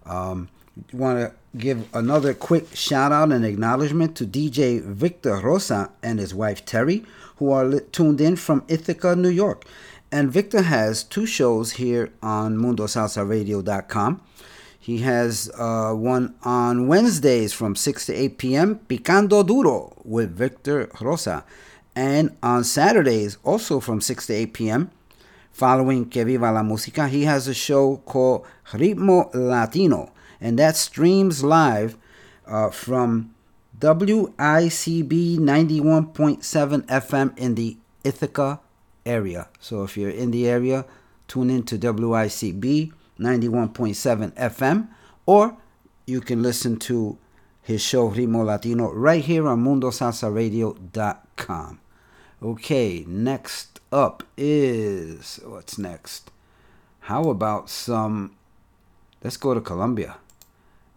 Um, 0.06 0.50
want 0.92 1.20
to 1.20 1.34
give 1.58 1.88
another 1.94 2.34
quick 2.34 2.76
shout 2.76 3.14
out 3.14 3.32
and 3.32 3.46
acknowledgement 3.46 4.18
to 4.18 4.26
DJ 4.26 4.84
Victor 4.84 5.38
Rosa 5.38 5.92
and 6.04 6.20
his 6.20 6.36
wife 6.36 6.66
Terry, 6.66 7.06
who 7.38 7.50
are 7.54 7.80
tuned 7.80 8.20
in 8.20 8.36
from 8.36 8.66
Ithaca, 8.68 9.16
New 9.16 9.30
York. 9.30 9.64
And 10.12 10.30
Victor 10.30 10.64
has 10.64 11.06
two 11.06 11.26
shows 11.26 11.72
here 11.80 12.12
on 12.22 12.58
MundoSalsaRadio.com. 12.58 14.22
He 14.82 14.98
has 15.00 15.52
uh, 15.60 15.94
one 15.94 16.34
on 16.42 16.88
Wednesdays 16.88 17.54
from 17.54 17.76
6 17.76 18.08
to 18.08 18.16
8 18.16 18.38
p.m., 18.40 18.80
Picando 18.90 19.46
Duro 19.46 19.94
with 20.04 20.36
Victor 20.36 20.90
Rosa. 21.00 21.46
And 21.96 22.36
on 22.42 22.64
Saturdays, 22.64 23.38
also 23.44 23.80
from 23.80 24.02
6 24.02 24.26
to 24.26 24.34
8 24.34 24.54
p.m., 24.54 24.92
following 25.52 26.10
Que 26.10 26.26
Viva 26.26 26.52
la 26.52 26.64
Música, 26.64 27.08
he 27.08 27.26
has 27.26 27.48
a 27.48 27.54
show 27.54 27.98
called 28.08 28.44
Ritmo 28.72 29.30
Latino. 29.36 30.12
And 30.42 30.58
that 30.58 30.76
streams 30.76 31.44
live 31.44 31.96
uh, 32.48 32.72
from 32.72 33.36
WICB 33.78 35.38
91.7 35.38 36.88
FM 36.88 37.38
in 37.38 37.54
the 37.54 37.78
Ithaca 38.04 38.60
area. 39.06 39.48
So 39.60 39.84
if 39.84 39.96
you're 39.96 40.10
in 40.10 40.32
the 40.32 40.48
area, 40.48 40.86
tune 41.28 41.52
in 41.52 41.62
to 41.66 41.78
WICB 41.78 42.94
91.7 43.22 44.34
FM, 44.34 44.88
or 45.26 45.58
you 46.06 46.22
can 46.22 46.42
listen 46.42 46.78
to 46.78 47.18
his 47.62 47.82
show 47.82 48.10
Ritmo 48.10 48.44
Latino 48.44 48.92
right 48.92 49.24
here 49.24 49.48
on 49.48 49.64
MundoSalsaRadio.com. 49.64 51.80
Okay, 52.44 53.06
next 53.08 53.80
up 53.92 54.24
is 54.36 55.40
what's 55.46 55.78
next? 55.78 56.32
How 57.02 57.30
about 57.30 57.70
some? 57.70 58.36
Let's 59.24 59.38
go 59.38 59.54
to 59.54 59.62
Colombia 59.62 60.18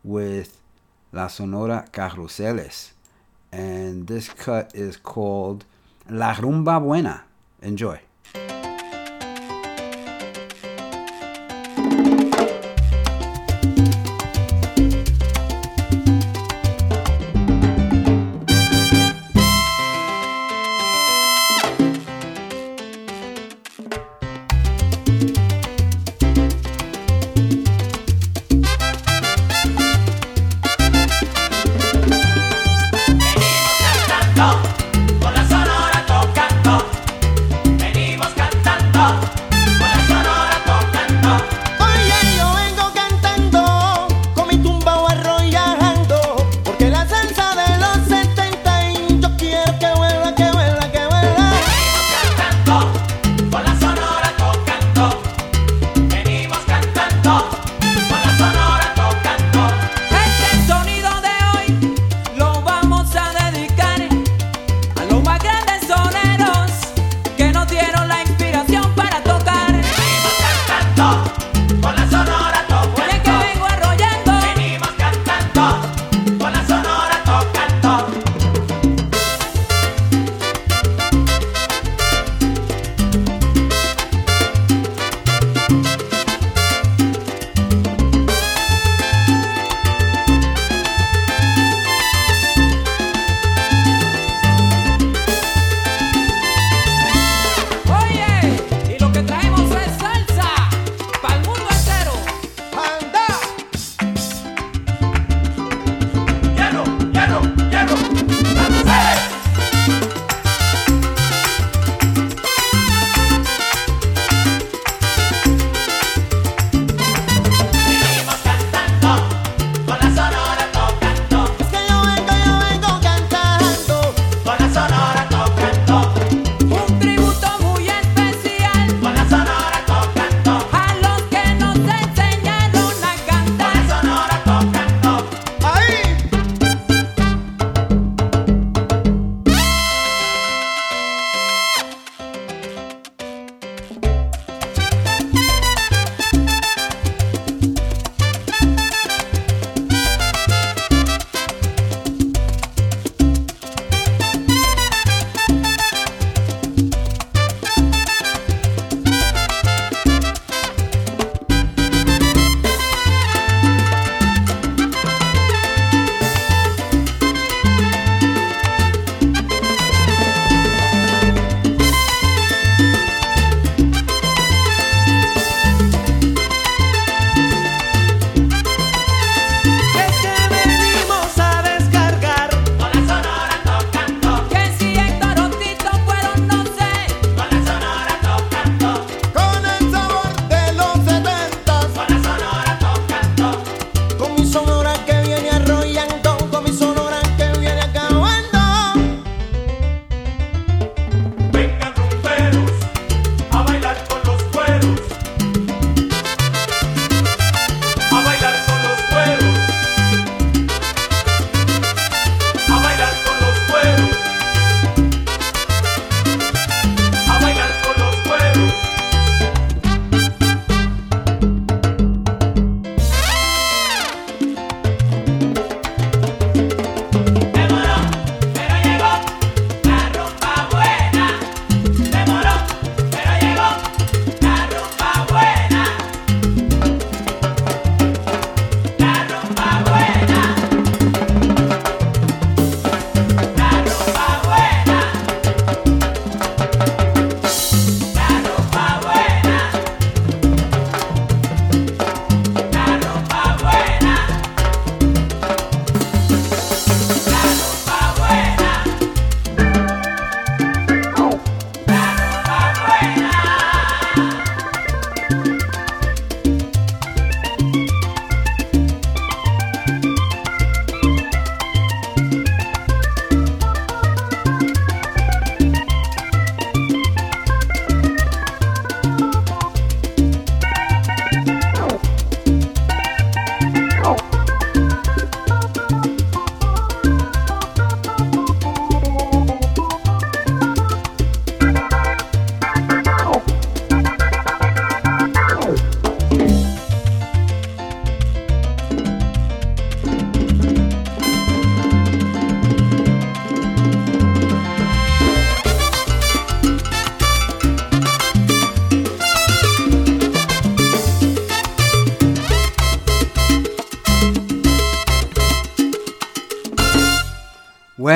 with 0.03 0.59
La 1.12 1.27
Sonora 1.27 1.86
Carruseles, 1.93 2.94
and 3.53 4.07
this 4.07 4.31
cut 4.31 4.74
is 4.74 4.97
called 4.97 5.66
La 6.09 6.32
Rumba 6.35 6.81
Buena. 6.81 7.24
Enjoy. 7.61 8.01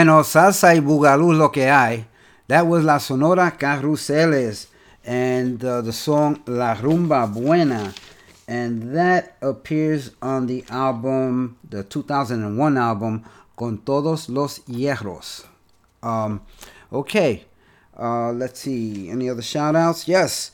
Bueno, 0.09 0.25
salsa 0.25 0.75
y 0.75 0.81
bugalú 0.81 1.35
lo 1.35 1.53
que 1.53 1.69
hay. 1.69 2.07
That 2.47 2.67
was 2.67 2.83
La 2.83 2.99
Sonora 2.99 3.59
Carruseles 3.59 4.69
and 5.05 5.63
uh, 5.63 5.83
the 5.83 5.93
song 5.93 6.43
La 6.47 6.75
Rumba 6.75 7.31
Buena. 7.31 7.93
And 8.49 8.97
that 8.97 9.37
appears 9.43 10.13
on 10.23 10.47
the 10.47 10.65
album, 10.71 11.59
the 11.63 11.85
2001 11.85 12.79
album, 12.79 13.23
Con 13.55 13.77
Todos 13.85 14.31
los 14.31 14.61
Hierros. 14.61 15.45
Um, 16.03 16.41
okay, 16.91 17.45
uh, 17.95 18.33
let's 18.33 18.61
see. 18.61 19.11
Any 19.11 19.29
other 19.29 19.43
shout 19.43 19.77
outs? 19.77 20.09
Yes. 20.09 20.53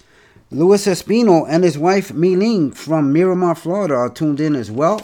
Luis 0.50 0.84
Espino 0.88 1.46
and 1.48 1.62
his 1.62 1.78
wife 1.78 2.08
Miling 2.08 2.74
from 2.74 3.12
Miramar, 3.12 3.54
Florida 3.54 3.94
are 3.94 4.10
tuned 4.10 4.40
in 4.40 4.56
as 4.56 4.72
well. 4.72 5.00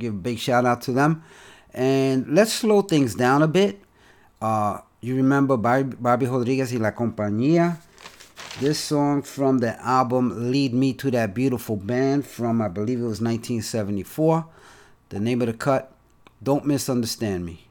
Give 0.00 0.12
a 0.12 0.16
big 0.16 0.40
shout 0.40 0.66
out 0.66 0.82
to 0.82 0.92
them. 0.92 1.22
And 1.74 2.34
let's 2.34 2.52
slow 2.52 2.82
things 2.82 3.14
down 3.14 3.42
a 3.42 3.48
bit. 3.48 3.80
Uh, 4.40 4.80
you 5.00 5.16
remember 5.16 5.56
Bobby, 5.56 6.26
Rodriguez 6.26 6.72
y 6.72 6.78
La 6.78 6.92
Compañía? 6.92 7.78
This 8.60 8.80
song 8.80 9.22
from 9.22 9.58
the 9.58 9.80
album 9.80 10.50
Lead 10.50 10.74
Me 10.74 10.92
to 10.94 11.10
That 11.12 11.34
Beautiful 11.34 11.76
Band 11.76 12.26
from, 12.26 12.60
I 12.60 12.68
believe 12.68 12.98
it 12.98 13.02
was 13.02 13.20
1974. 13.20 14.46
The 15.10 15.20
name 15.20 15.42
of 15.42 15.46
the 15.46 15.52
cut, 15.54 15.92
Don't 16.42 16.66
Misunderstand 16.66 17.46
Me. 17.46 17.67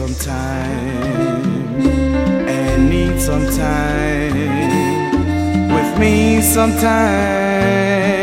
Free 0.00 0.14
sometime 0.14 1.44
and 2.48 2.90
need 2.90 3.20
some 3.20 3.46
time 3.50 4.34
with 5.74 5.98
me 5.98 6.40
sometime 6.40 8.19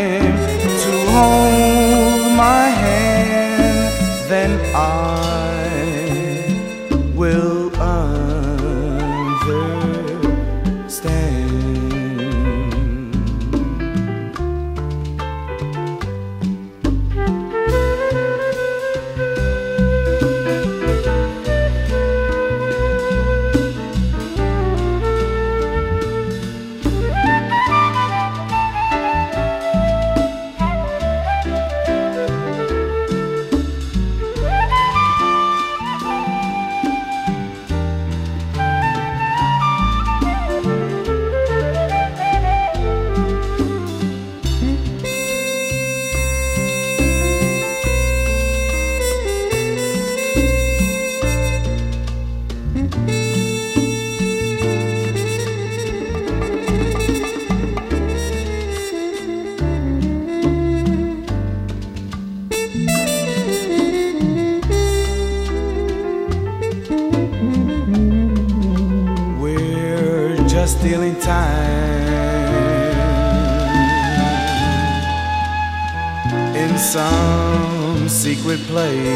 place, 78.67 79.07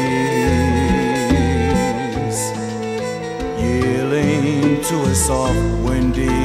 yielding 3.60 4.80
to 4.88 4.96
a 5.02 5.14
soft, 5.14 5.60
windy 5.84 6.40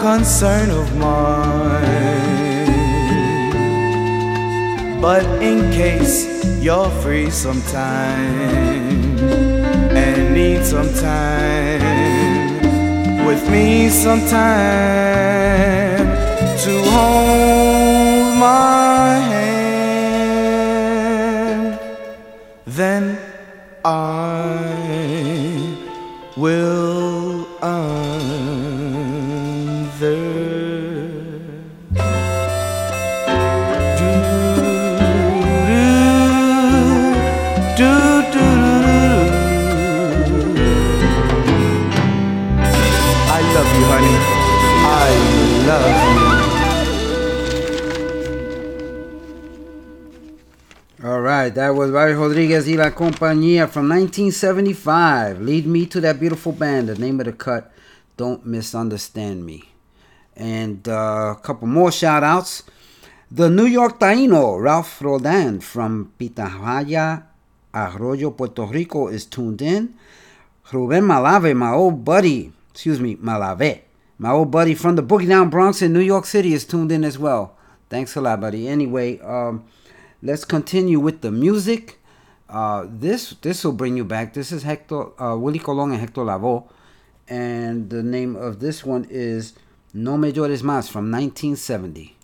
concern 0.00 0.70
of 0.70 0.96
mine. 0.96 1.67
But 5.00 5.24
in 5.40 5.70
case 5.70 6.26
you're 6.60 6.90
free 7.02 7.30
sometime 7.30 9.16
and 9.96 10.34
need 10.34 10.64
some 10.64 10.92
time 10.94 11.80
with 13.24 13.48
me 13.48 13.88
sometime 13.90 14.88
to 16.64 16.82
hold 16.90 18.36
my 18.38 19.18
hand, 19.30 19.57
La 52.66 52.90
Compañía 52.90 53.68
from 53.68 53.88
1975. 53.88 55.40
Lead 55.40 55.66
me 55.66 55.86
to 55.86 56.00
that 56.00 56.18
beautiful 56.18 56.52
band. 56.52 56.88
The 56.88 56.98
name 56.98 57.20
of 57.20 57.26
the 57.26 57.32
cut, 57.32 57.70
Don't 58.16 58.44
Misunderstand 58.44 59.46
Me. 59.46 59.62
And 60.36 60.88
uh, 60.88 61.36
a 61.36 61.40
couple 61.40 61.68
more 61.68 61.92
shout 61.92 62.24
outs. 62.24 62.64
The 63.30 63.48
New 63.48 63.66
York 63.66 64.00
Taino, 64.00 64.60
Ralph 64.60 65.00
Rodan 65.00 65.60
from 65.60 66.12
Pitahaya, 66.18 67.22
Arroyo, 67.72 68.32
Puerto 68.32 68.64
Rico, 68.66 69.06
is 69.06 69.24
tuned 69.24 69.62
in. 69.62 69.94
Ruben 70.72 71.04
Malave, 71.04 71.56
my 71.56 71.70
old 71.70 72.04
buddy, 72.04 72.52
excuse 72.72 72.98
me, 72.98 73.14
Malave, 73.16 73.82
my 74.18 74.30
old 74.30 74.50
buddy 74.50 74.74
from 74.74 74.96
the 74.96 75.02
Boogie 75.02 75.28
Down 75.28 75.48
Bronx 75.48 75.80
in 75.80 75.92
New 75.92 76.00
York 76.00 76.26
City 76.26 76.52
is 76.54 76.64
tuned 76.64 76.90
in 76.90 77.04
as 77.04 77.20
well. 77.20 77.56
Thanks 77.88 78.16
a 78.16 78.20
lot, 78.20 78.40
buddy. 78.40 78.66
Anyway, 78.66 79.20
um, 79.20 79.64
let's 80.22 80.44
continue 80.44 80.98
with 80.98 81.20
the 81.20 81.30
music. 81.30 81.97
Uh, 82.48 82.86
this 82.88 83.34
this 83.42 83.62
will 83.62 83.72
bring 83.72 83.96
you 83.96 84.04
back. 84.04 84.32
This 84.32 84.52
is 84.52 84.62
Hector 84.62 85.20
uh, 85.20 85.36
Willie 85.36 85.58
Colon 85.58 85.90
and 85.90 86.00
Hector 86.00 86.22
Lavoe, 86.22 86.64
and 87.28 87.90
the 87.90 88.02
name 88.02 88.36
of 88.36 88.60
this 88.60 88.84
one 88.84 89.06
is 89.10 89.52
No 89.92 90.16
Me 90.16 90.32
Más 90.32 90.88
from 90.88 91.10
1970. 91.10 92.16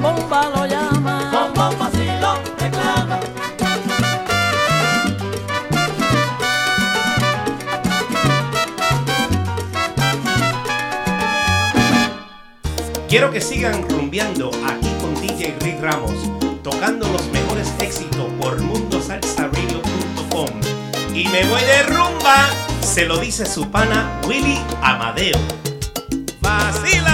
con 0.00 0.16
bomba 0.16 0.50
lo 0.54 0.66
llama, 0.66 1.30
con 1.30 1.54
bomba 1.54 1.90
si 1.90 2.04
lo 2.20 2.34
reclama. 2.58 3.20
Quiero 13.08 13.30
que 13.30 13.40
sigan 13.40 13.88
rumbeando 13.88 14.50
aquí 14.66 14.90
con 15.00 15.14
DJ 15.14 15.56
Rick 15.60 15.80
Ramos, 15.80 16.12
tocando 16.62 17.08
los 17.08 17.26
mejores 17.28 17.72
éxitos 17.80 18.26
por 18.38 18.60
mundosalsaradio.com. 18.60 20.48
Y 21.14 21.28
me 21.28 21.44
voy 21.46 21.62
de 21.62 21.82
rumba, 21.84 22.50
se 22.82 23.06
lo 23.06 23.16
dice 23.18 23.46
su 23.46 23.70
pana 23.70 24.20
Willy 24.26 24.58
Amadeo. 24.82 25.38
¡Vacila! 26.40 27.05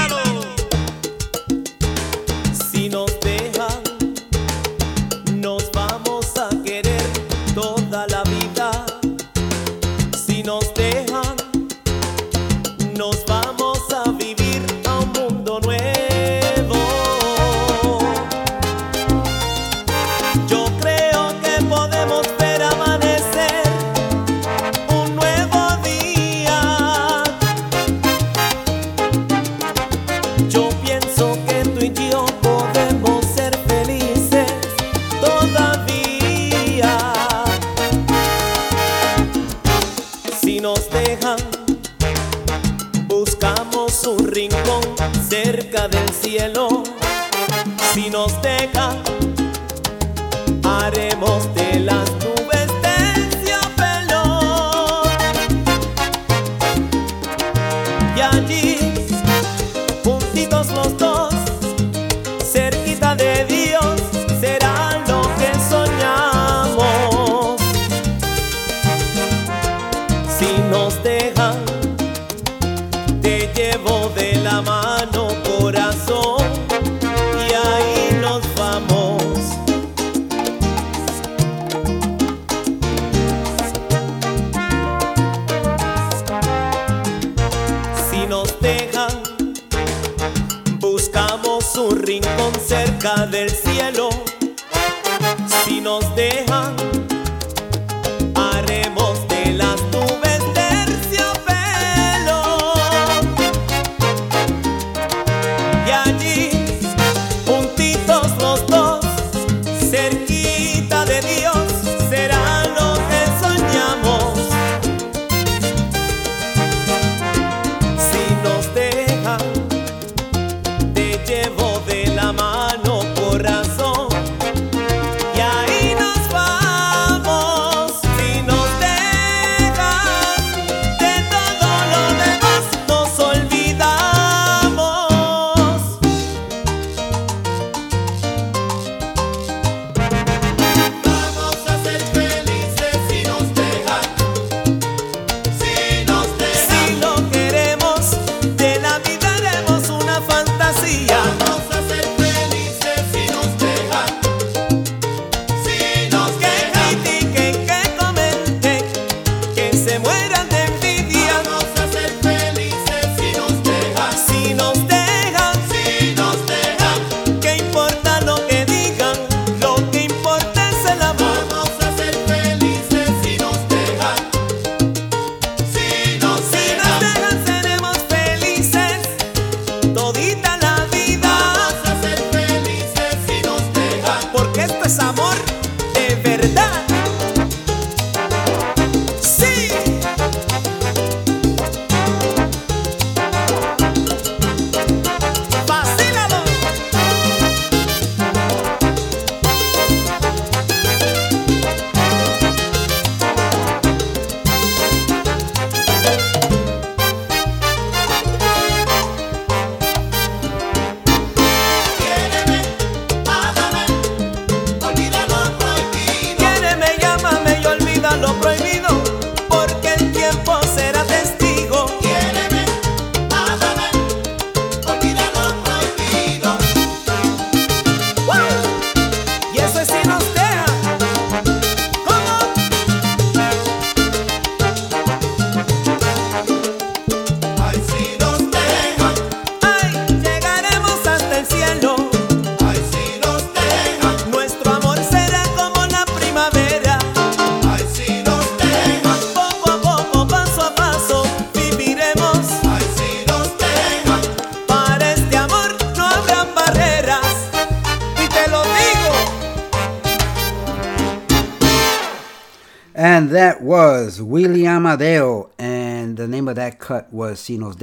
si 267.43 267.59
nos 267.59 267.77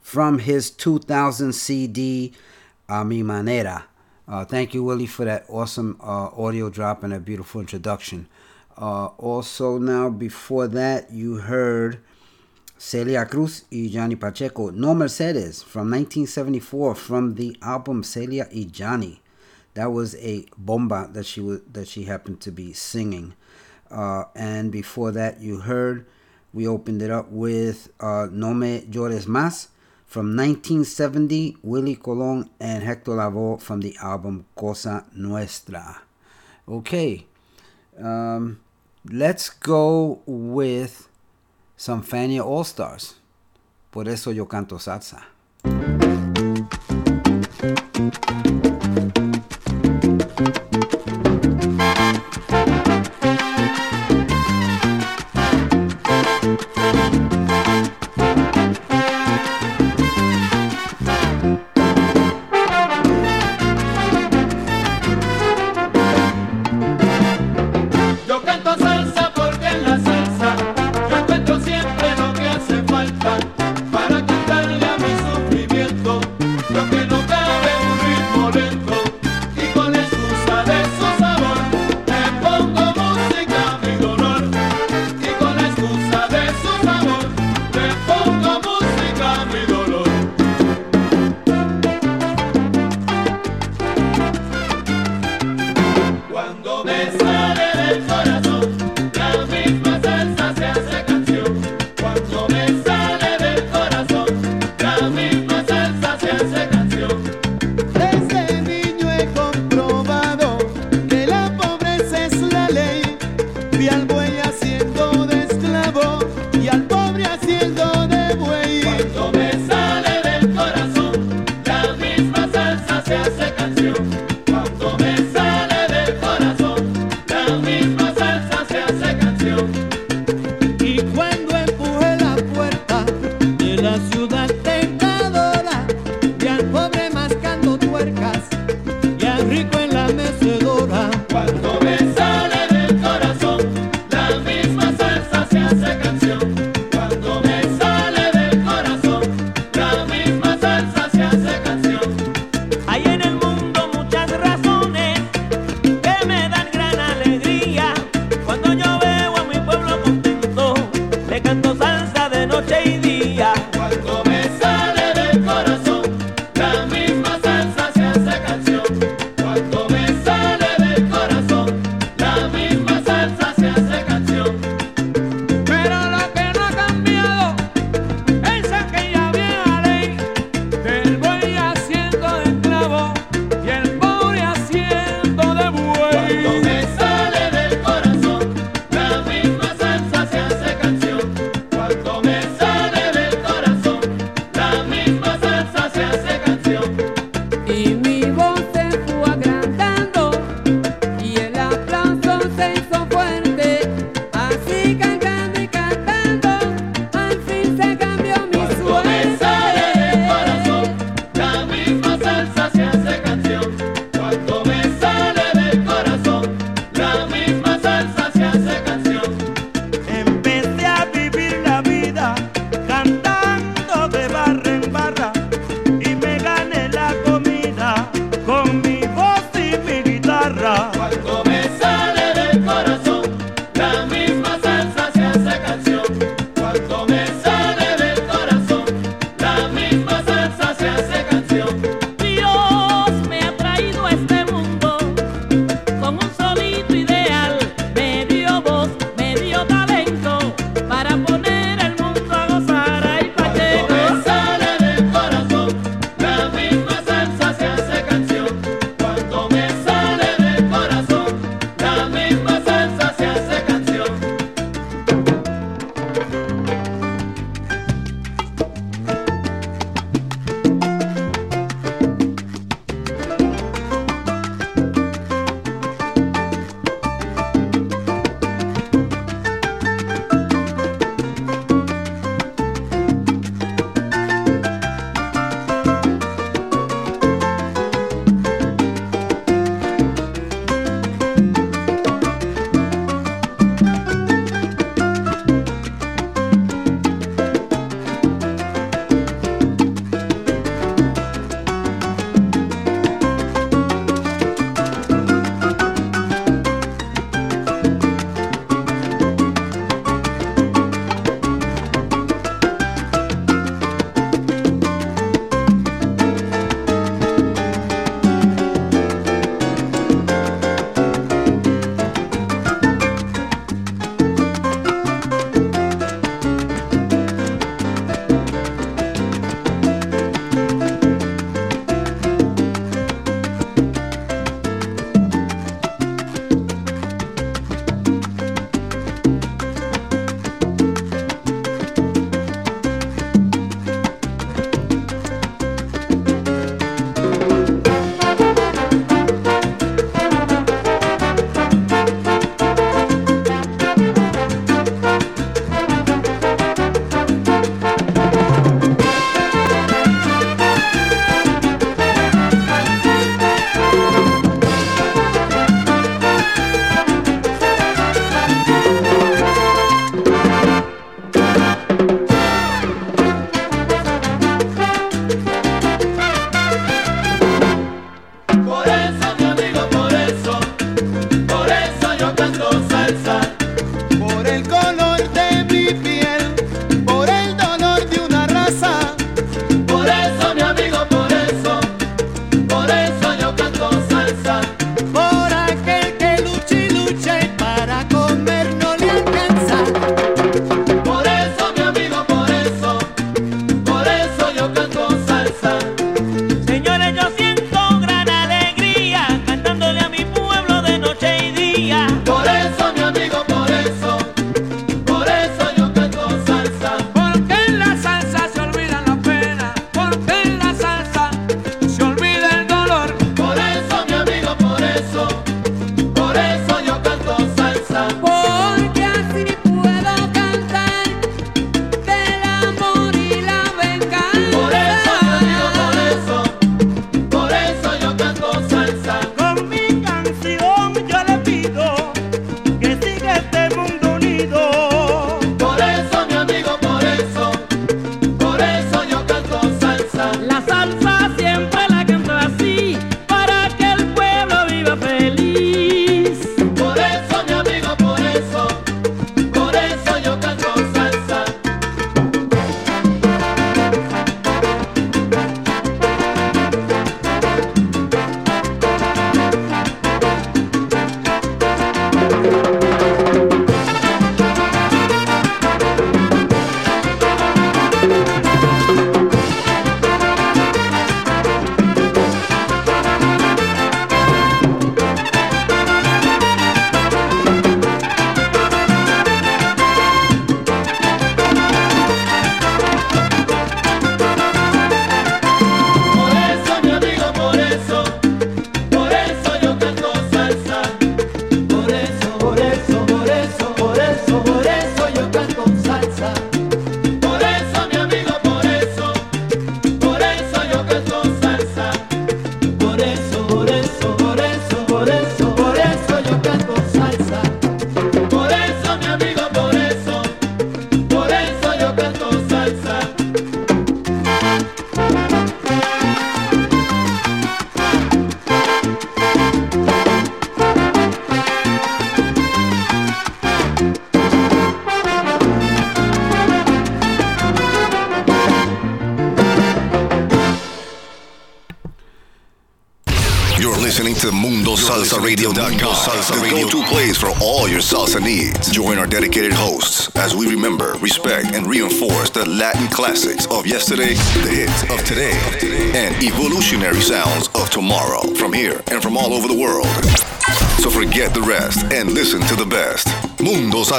from 0.00 0.38
his 0.40 0.70
2000 0.70 1.52
CD, 1.52 2.32
A 2.88 3.04
Mi 3.04 3.22
Manera. 3.22 3.84
Uh, 4.26 4.44
thank 4.44 4.74
you, 4.74 4.84
Willie, 4.84 5.06
for 5.06 5.24
that 5.24 5.44
awesome 5.48 5.96
uh, 6.00 6.28
audio 6.36 6.70
drop 6.70 7.02
and 7.02 7.12
a 7.12 7.18
beautiful 7.18 7.60
introduction. 7.60 8.28
Uh, 8.76 9.06
also, 9.18 9.78
now 9.78 10.08
before 10.08 10.68
that, 10.68 11.10
you 11.10 11.36
heard 11.36 12.00
Celia 12.78 13.26
Cruz 13.26 13.64
y 13.70 13.88
Johnny 13.90 14.16
Pacheco, 14.16 14.70
No 14.70 14.94
Mercedes 14.94 15.62
from 15.62 15.90
1974 15.90 16.94
from 16.94 17.34
the 17.34 17.56
album 17.60 18.02
Celia 18.02 18.48
y 18.54 18.66
Johnny. 18.70 19.20
That 19.74 19.92
was 19.92 20.14
a 20.16 20.46
bomba 20.56 21.10
that 21.12 21.26
she 21.26 21.42
that 21.72 21.88
she 21.88 22.04
happened 22.04 22.40
to 22.40 22.50
be 22.50 22.72
singing. 22.72 23.34
Uh, 23.90 24.24
and 24.34 24.72
before 24.72 25.10
that, 25.12 25.40
you 25.40 25.60
heard 25.60 26.06
we 26.52 26.66
opened 26.66 27.02
it 27.02 27.10
up 27.10 27.30
with 27.30 27.90
uh, 28.00 28.26
No 28.30 28.52
Me 28.54 28.80
Llores 28.90 29.26
Más 29.26 29.68
from 30.06 30.34
1970, 30.36 31.58
Willie 31.62 31.94
Colon 31.94 32.50
and 32.58 32.82
Hector 32.82 33.12
Lavoe 33.12 33.60
from 33.60 33.80
the 33.80 33.96
album 34.02 34.46
Cosa 34.56 35.04
Nuestra. 35.14 36.02
Okay, 36.68 37.26
um, 38.02 38.60
let's 39.08 39.50
go 39.50 40.20
with 40.26 41.08
some 41.76 42.02
Fania 42.02 42.44
All 42.44 42.64
Stars. 42.64 43.14
Por 43.92 44.08
eso 44.08 44.30
yo 44.32 44.46
canto 44.46 44.78
salsa. 44.78 45.24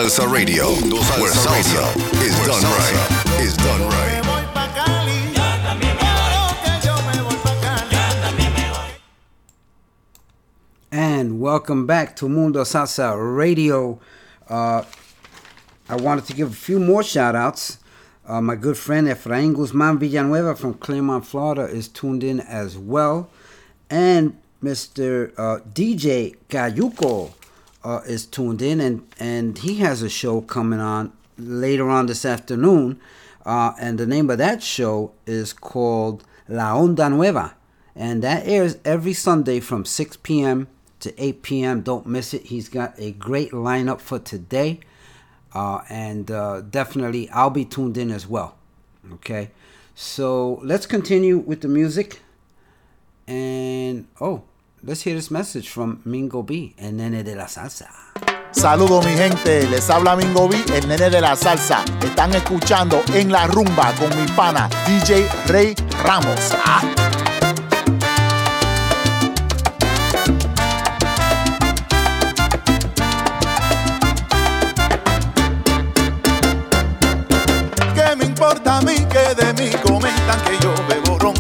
Salsa 0.02 0.26
Radio, 0.34 0.66
where 1.22 1.32
salsa 1.32 1.96
is 2.24 2.36
done 2.48 2.64
right. 2.64 3.40
Is 3.40 3.56
done 3.58 3.82
right. 3.88 4.18
And 10.92 11.40
welcome 11.40 11.86
back 11.86 12.16
to 12.16 12.28
Mundo 12.28 12.62
Salsa 12.64 13.14
Radio. 13.16 14.00
Uh, 14.50 14.86
I 15.88 15.98
wanted 15.98 16.26
to 16.26 16.34
give 16.34 16.50
a 16.50 16.56
few 16.56 16.80
more 16.80 17.04
shout 17.04 17.36
outs. 17.36 17.78
Uh, 18.26 18.42
my 18.42 18.56
good 18.56 18.80
friend 18.80 19.06
Efrain 19.08 19.54
Guzman 19.54 20.00
Villanueva 20.00 20.56
from 20.56 20.74
Clermont, 20.74 21.28
Florida 21.28 21.66
is 21.66 21.88
tuned 21.88 22.24
in 22.24 22.40
as 22.40 22.76
well. 22.76 23.30
And 23.88 24.36
Mr. 24.64 25.32
Uh, 25.38 25.60
DJ 25.60 26.38
Cayuco 26.50 27.34
uh, 27.84 28.02
is 28.08 28.26
tuned 28.26 28.64
in, 28.64 28.80
and, 28.82 29.08
and 29.42 29.58
he 29.58 29.78
has 29.78 30.04
a 30.04 30.10
show 30.10 30.40
coming 30.42 30.80
on 30.80 31.12
later 31.36 31.90
on 31.90 32.06
this 32.06 32.26
afternoon. 32.26 33.02
Uh, 33.44 33.74
and 33.80 33.98
the 33.98 34.06
name 34.06 34.30
of 34.30 34.38
that 34.38 34.62
show 34.62 35.14
is 35.26 35.52
called 35.52 36.24
La 36.48 36.76
Onda 36.76 37.10
Nueva. 37.10 37.56
And 37.96 38.22
that 38.22 38.46
airs 38.46 38.78
every 38.86 39.14
Sunday 39.14 39.60
from 39.60 39.84
6 39.84 40.18
p.m. 40.18 40.68
to 41.00 41.12
8 41.18 41.42
p.m. 41.42 41.82
Don't 41.82 42.06
miss 42.06 42.36
it. 42.36 42.44
He's 42.44 42.70
got 42.70 42.94
a 43.00 43.14
great 43.14 43.52
lineup 43.52 44.00
for 44.00 44.20
today. 44.20 44.80
Uh, 45.56 45.82
and 45.90 46.30
uh, 46.30 46.62
definitely, 46.62 47.28
I'll 47.32 47.50
be 47.50 47.66
tuned 47.66 47.98
in 47.98 48.12
as 48.12 48.28
well. 48.28 48.58
Okay. 49.14 49.50
So 49.96 50.60
let's 50.62 50.86
continue 50.86 51.40
with 51.40 51.62
the 51.62 51.68
music. 51.68 52.22
And 53.26 54.08
oh, 54.22 54.44
let's 54.84 55.02
hear 55.02 55.16
this 55.16 55.32
message 55.32 55.68
from 55.68 56.04
Mingo 56.06 56.44
B, 56.44 56.76
and 56.78 56.98
nene 56.98 57.24
de 57.24 57.34
la 57.36 57.46
salsa. 57.46 58.11
Saludos 58.52 59.06
mi 59.06 59.14
gente, 59.14 59.68
les 59.68 59.90
habla 59.90 60.16
Mingo 60.16 60.48
B, 60.48 60.58
el 60.76 60.88
nene 60.88 61.10
de 61.10 61.22
la 61.22 61.36
salsa. 61.36 61.84
Están 62.04 62.34
escuchando 62.36 63.02
en 63.14 63.32
la 63.32 63.48
rumba 63.48 63.94
con 63.98 64.10
mi 64.22 64.28
pana 64.34 64.70
DJ 64.86 65.28
Rey 65.48 65.76
Ramos. 66.04 66.56
Ah. 66.66 66.82
¿Qué 77.96 78.16
me 78.18 78.26
importa 78.26 78.78
a 78.78 78.82
mí 78.82 78.96
que 78.96 79.44
de 79.44 79.54
mí 79.54 79.70
comentan 79.82 80.40
que 80.42 80.58
yo 80.60 80.74
bebo 80.88 81.18
ron? 81.18 81.34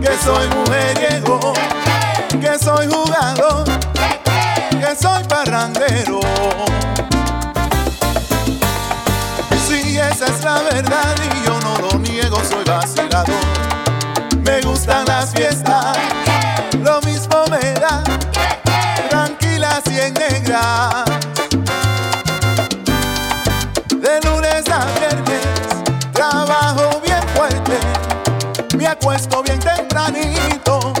Que 0.00 0.16
soy 0.24 0.48
mujeriego, 0.48 1.52
que 2.40 2.58
soy 2.58 2.88
jugador, 2.88 3.64
que 4.86 4.94
soy 4.94 5.24
parrandero. 5.24 6.20
Si 9.66 9.98
esa 9.98 10.26
es 10.26 10.44
la 10.44 10.62
verdad 10.62 11.14
y 11.24 11.46
yo 11.46 11.58
no 11.60 11.78
lo 11.78 11.98
niego, 11.98 12.38
soy 12.44 12.64
vacilador. 12.64 13.34
Me 14.42 14.60
gustan 14.60 15.04
las 15.06 15.32
fiestas, 15.32 15.96
lo 16.82 17.00
mismo 17.00 17.44
me 17.50 17.72
da, 17.80 18.04
tranquilas 19.10 19.82
y 19.90 19.98
en 19.98 20.14
negras. 20.14 21.04
De 23.88 24.20
lunes 24.22 24.64
a 24.70 24.84
viernes 25.00 26.12
trabajo 26.12 27.00
bien 27.04 27.22
fuerte, 27.34 27.78
me 28.76 28.86
acuesto 28.86 29.42
bien 29.42 29.58
tempranito 29.58 30.95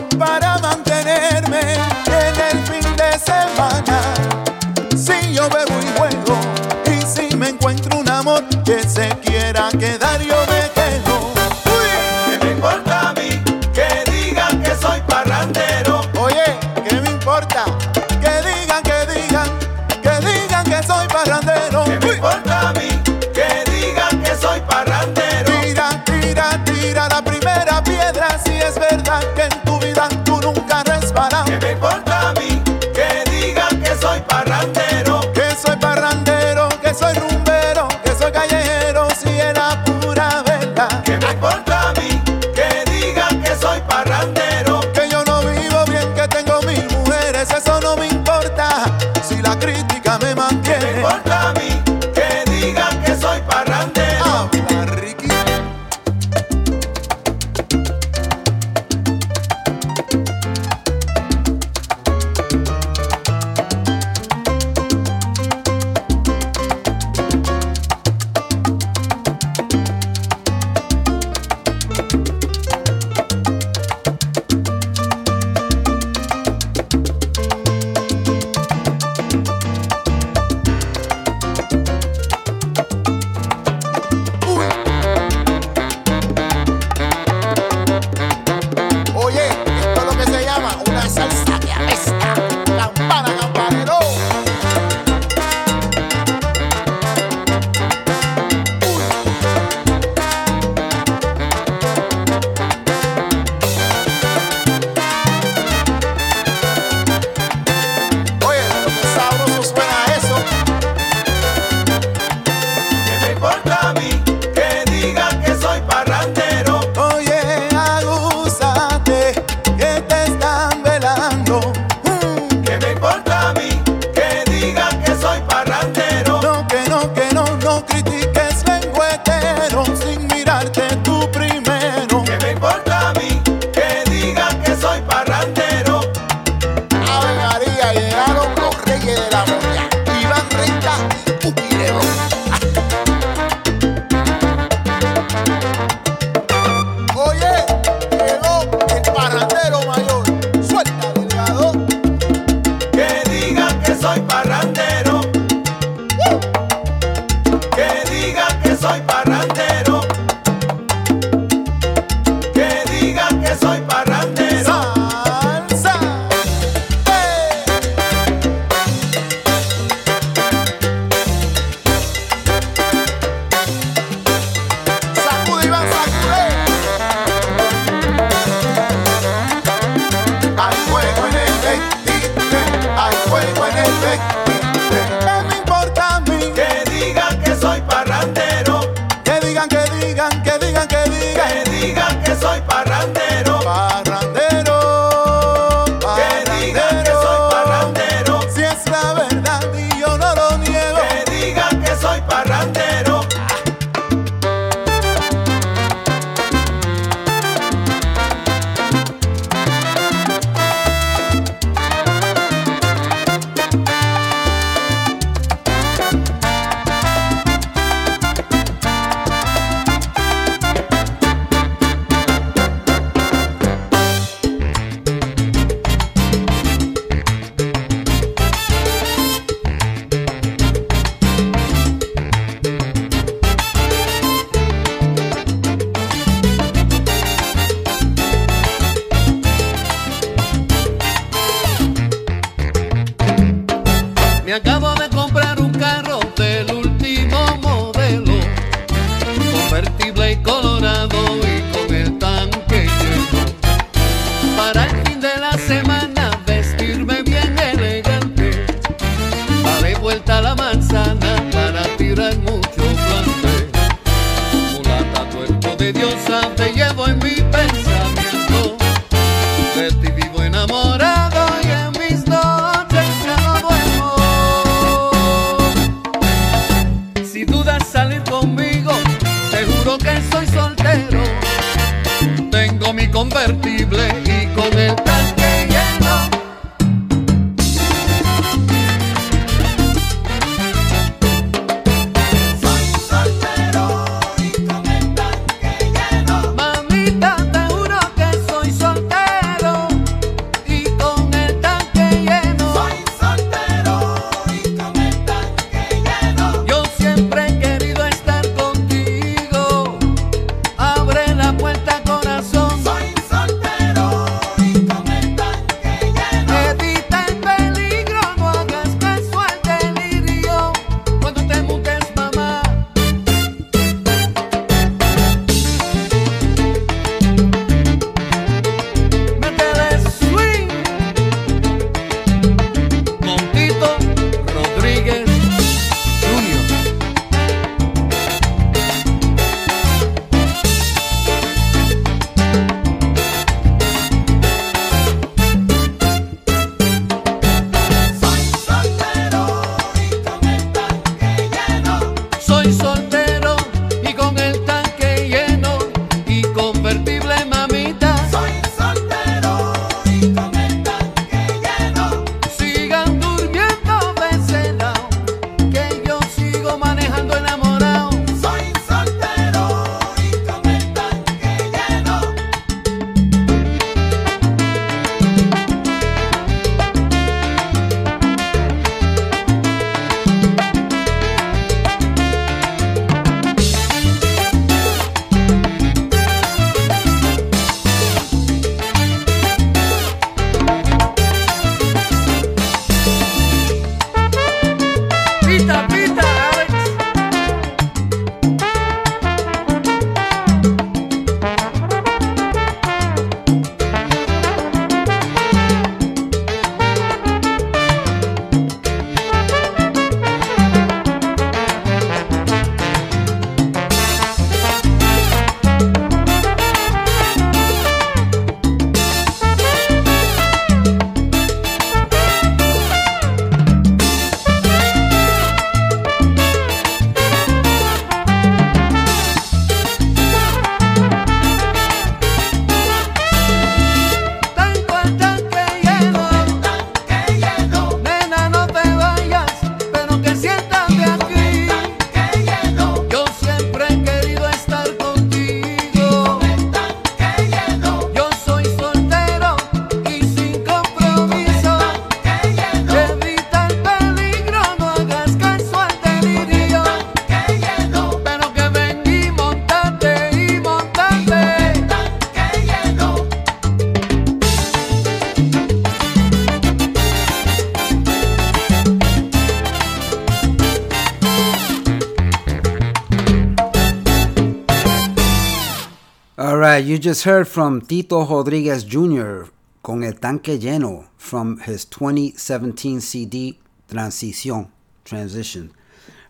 you 476.96 477.02
just 477.02 477.24
heard 477.24 477.46
from 477.46 477.82
Tito 477.82 478.24
Rodriguez 478.24 478.82
Jr. 478.82 479.50
con 479.82 480.02
el 480.02 480.14
tanque 480.14 480.58
lleno 480.58 481.04
from 481.18 481.58
his 481.58 481.84
2017 481.84 483.02
CD 483.02 483.58
Transición, 483.86 484.70
Transition. 485.04 485.74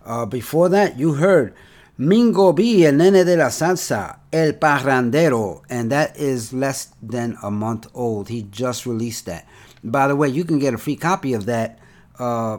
Uh, 0.05 0.26
before 0.26 0.68
that, 0.68 0.98
you 0.98 1.12
heard 1.12 1.55
Mingo 1.97 2.52
B, 2.52 2.84
el 2.84 2.94
nene 2.94 3.24
de 3.24 3.36
la 3.36 3.44
salsa, 3.44 4.18
El 4.32 4.55
Parrandero, 4.55 5.62
and 5.70 5.93
that 5.93 6.16
is 6.16 6.52
less 6.52 6.88
than 7.01 7.38
a 7.44 7.51
month 7.52 7.86
old. 7.94 8.28
He 8.28 8.43
just 8.43 8.86
released 8.86 9.26
that. 9.26 9.47
By 9.84 10.09
the 10.09 10.16
way, 10.16 10.28
you 10.28 10.43
can 10.43 10.59
get 10.59 10.74
a 10.74 10.78
free 10.78 10.97
copy 10.97 11.32
of 11.32 11.47
that 11.47 11.78
uh, 12.18 12.59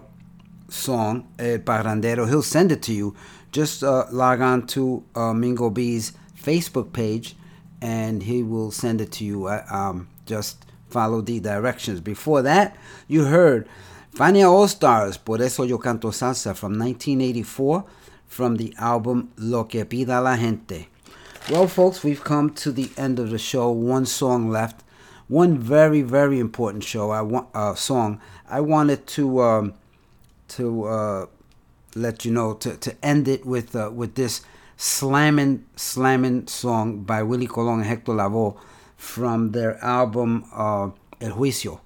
song, 0.69 1.27
El 1.37 1.57
Parrandero. 1.57 2.25
He'll 2.25 2.41
send 2.41 2.71
it 2.71 2.81
to 2.83 2.93
you. 2.93 3.17
Just 3.51 3.83
uh, 3.83 4.05
log 4.13 4.39
on 4.39 4.65
to 4.67 5.03
uh, 5.13 5.33
Mingo 5.33 5.69
B's 5.69 6.13
Facebook 6.41 6.93
page 6.93 7.35
and 7.81 8.23
he 8.23 8.43
will 8.43 8.71
send 8.71 9.01
it 9.01 9.11
to 9.13 9.25
you. 9.25 9.47
Uh, 9.47 9.65
um, 9.69 10.07
just 10.25 10.65
follow 10.89 11.21
the 11.21 11.39
directions. 11.39 12.01
Before 12.01 12.41
that, 12.41 12.75
you 13.07 13.25
heard 13.25 13.67
Fania 14.13 14.49
All 14.49 14.67
Stars, 14.67 15.17
Por 15.17 15.41
eso 15.41 15.63
yo 15.63 15.77
canto 15.77 16.09
salsa 16.09 16.55
from 16.55 16.77
1984 16.79 17.85
from 18.27 18.57
the 18.57 18.73
album 18.79 19.31
Lo 19.37 19.65
que 19.65 19.85
pida 19.85 20.21
la 20.23 20.35
gente. 20.35 20.87
Well, 21.49 21.67
folks, 21.67 22.03
we've 22.03 22.23
come 22.23 22.49
to 22.55 22.71
the 22.71 22.89
end 22.97 23.19
of 23.19 23.29
the 23.29 23.37
show. 23.37 23.69
One 23.69 24.05
song 24.05 24.49
left. 24.49 24.83
One 25.29 25.57
very, 25.57 26.01
very 26.01 26.39
important 26.39 26.83
show. 26.83 27.11
I 27.11 27.21
want 27.21 27.47
uh, 27.53 27.75
song. 27.75 28.19
I 28.49 28.59
wanted 28.59 29.07
to 29.07 29.41
um, 29.41 29.73
to 30.49 30.83
uh, 30.85 31.25
let 31.95 32.25
you 32.25 32.31
know 32.31 32.53
to, 32.55 32.75
to 32.77 33.05
end 33.05 33.27
it 33.27 33.45
with 33.45 33.75
uh, 33.75 33.91
with 33.93 34.15
this 34.15 34.41
slamming 34.77 35.65
slamming 35.75 36.47
song 36.47 37.03
by 37.03 37.23
Willie 37.23 37.47
Colon 37.47 37.79
and 37.79 37.85
Hector 37.85 38.13
Lavoe 38.13 38.57
from 38.95 39.51
their 39.51 39.83
album 39.83 40.45
uh, 40.53 40.89
El 41.19 41.31
Juicio, 41.33 41.81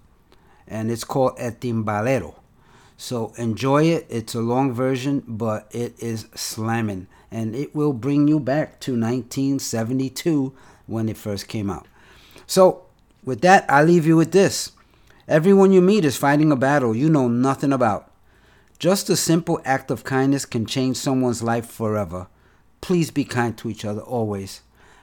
and 0.68 0.92
it's 0.92 1.04
called 1.04 1.34
El 1.38 1.52
Timbalero. 1.52 2.36
So 2.98 3.34
enjoy 3.38 3.86
it. 3.86 4.06
It's 4.10 4.36
a 4.36 4.42
long 4.42 4.74
version, 4.74 5.24
but 5.28 5.68
it 5.72 5.96
is 6.00 6.28
slamming. 6.36 7.08
and 7.32 7.56
it 7.56 7.74
will 7.74 7.94
bring 7.94 8.28
you 8.28 8.40
back 8.40 8.80
to 8.82 8.92
1972 8.92 10.54
when 10.86 11.08
it 11.08 11.18
first 11.18 11.48
came 11.48 11.70
out. 11.70 11.88
So, 12.46 12.84
with 13.24 13.42
that, 13.42 13.66
I 13.70 13.84
leave 13.84 14.06
you 14.06 14.18
with 14.18 14.34
this. 14.34 14.74
Everyone 15.28 15.72
you 15.72 15.82
meet 15.82 16.04
is 16.04 16.18
fighting 16.18 16.52
a 16.52 16.58
battle 16.58 16.96
you 16.96 17.10
know 17.10 17.30
nothing 17.30 17.72
about. 17.72 18.12
Just 18.80 19.10
a 19.10 19.16
simple 19.16 19.62
act 19.64 19.90
of 19.90 20.04
kindness 20.04 20.46
can 20.46 20.66
change 20.66 20.98
someone's 20.98 21.42
life 21.42 21.68
forever. 21.68 22.28
Please 22.82 23.12
be 23.12 23.24
kind 23.24 23.58
to 23.58 23.70
each 23.70 23.86
other 23.86 24.02
always. 24.02 24.62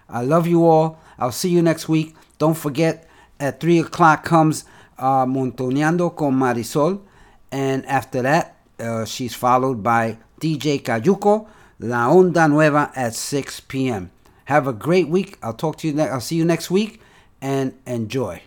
I 0.09 0.23
love 0.23 0.47
you 0.47 0.67
all. 0.67 0.99
I'll 1.19 1.33
see 1.33 1.51
you 1.51 1.63
next 1.63 1.89
week. 1.89 2.15
Don't 2.39 2.57
forget, 2.57 3.09
at 3.41 3.61
3 3.61 3.81
o'clock 3.81 4.25
comes 4.25 4.65
uh, 4.99 5.25
Montoneando 5.27 6.15
con 6.17 6.35
Marisol. 6.35 7.01
And 7.51 7.87
after 7.87 8.23
that, 8.23 8.57
uh, 8.79 9.05
she's 9.05 9.35
followed 9.35 9.83
by 9.83 10.19
DJ 10.41 10.83
Cayuco, 10.83 11.47
La 11.81 12.09
Onda 12.09 12.49
Nueva 12.51 12.91
at 12.95 13.15
6 13.15 13.61
p.m. 13.61 14.11
Have 14.47 14.67
a 14.67 14.73
great 14.73 15.09
week. 15.09 15.37
I'll 15.43 15.53
talk 15.55 15.77
to 15.79 15.89
you. 15.89 15.93
Ne- 15.95 16.09
I'll 16.09 16.21
see 16.21 16.37
you 16.37 16.45
next 16.45 16.71
week, 16.71 17.01
and 17.41 17.75
enjoy. 17.87 18.43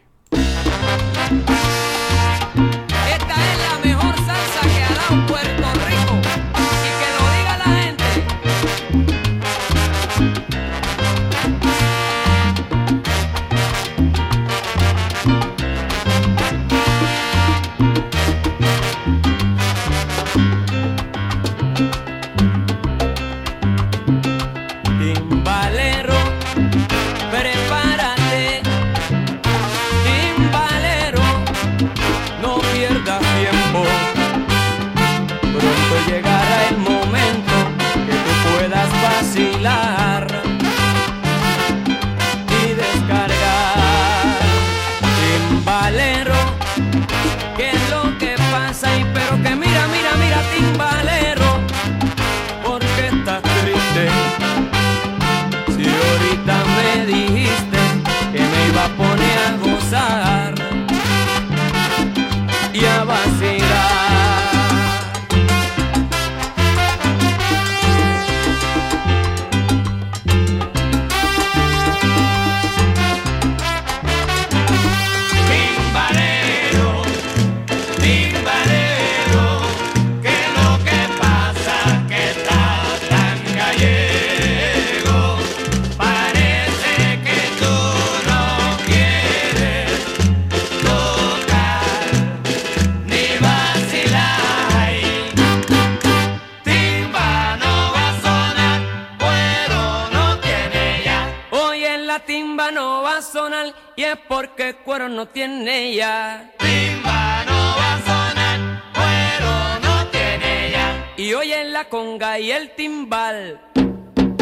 El 112.61 112.75
timbal 112.75 113.59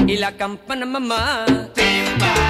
y 0.06 0.18
la 0.18 0.36
campana 0.36 0.86
mamá. 0.86 1.46
Timba 1.74 2.49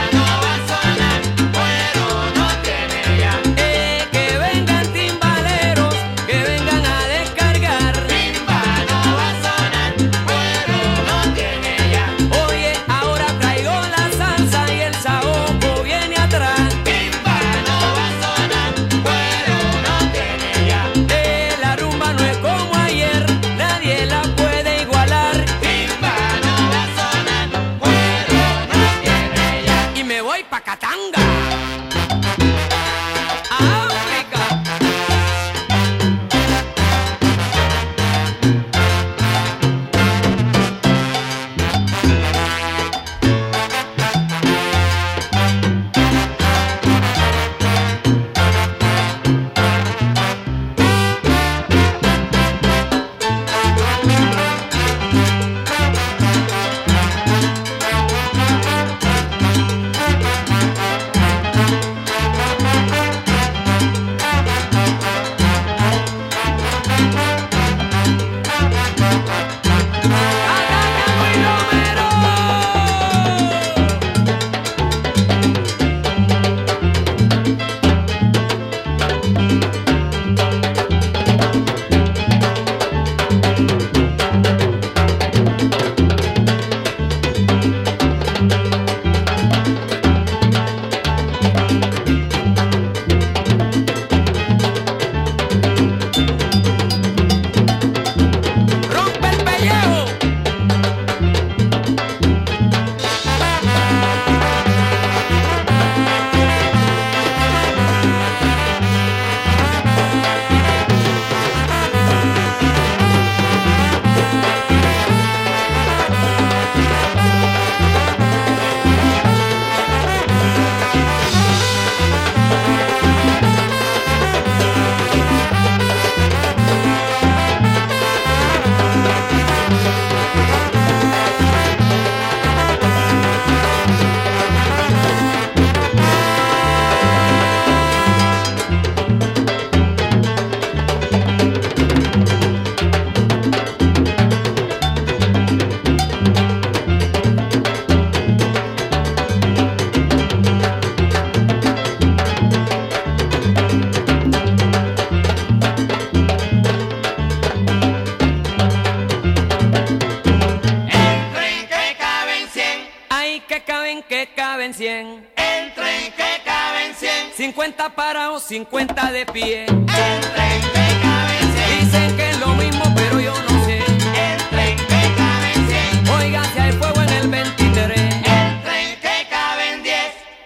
100. 164.79 165.27
El 165.35 165.73
tren 165.73 166.13
que 166.13 166.41
caben 166.45 166.95
100. 166.95 167.33
50 167.35 167.95
parados, 167.95 168.43
50 168.43 169.11
de 169.11 169.25
pie. 169.25 169.65
El 169.65 169.75
tren 169.75 170.61
que 170.71 170.87
caben 171.01 171.53
100. 171.53 171.79
Dicen 171.81 172.15
que 172.15 172.29
es 172.29 172.39
lo 172.39 172.47
mismo, 172.53 172.83
pero 172.95 173.19
yo 173.19 173.33
no 173.33 173.65
sé. 173.65 173.79
El 173.79 174.41
tren 174.49 174.77
que 174.77 175.15
caben 175.17 175.67
100. 175.67 176.15
Oiga, 176.15 176.43
si 176.45 176.59
hay 176.59 176.71
fuego 176.71 177.01
en 177.01 177.09
el 177.09 177.27
23. 177.27 177.99
El 177.99 178.63
tren 178.63 178.99
que 179.01 179.27
caben 179.29 179.83
10. 179.83 179.95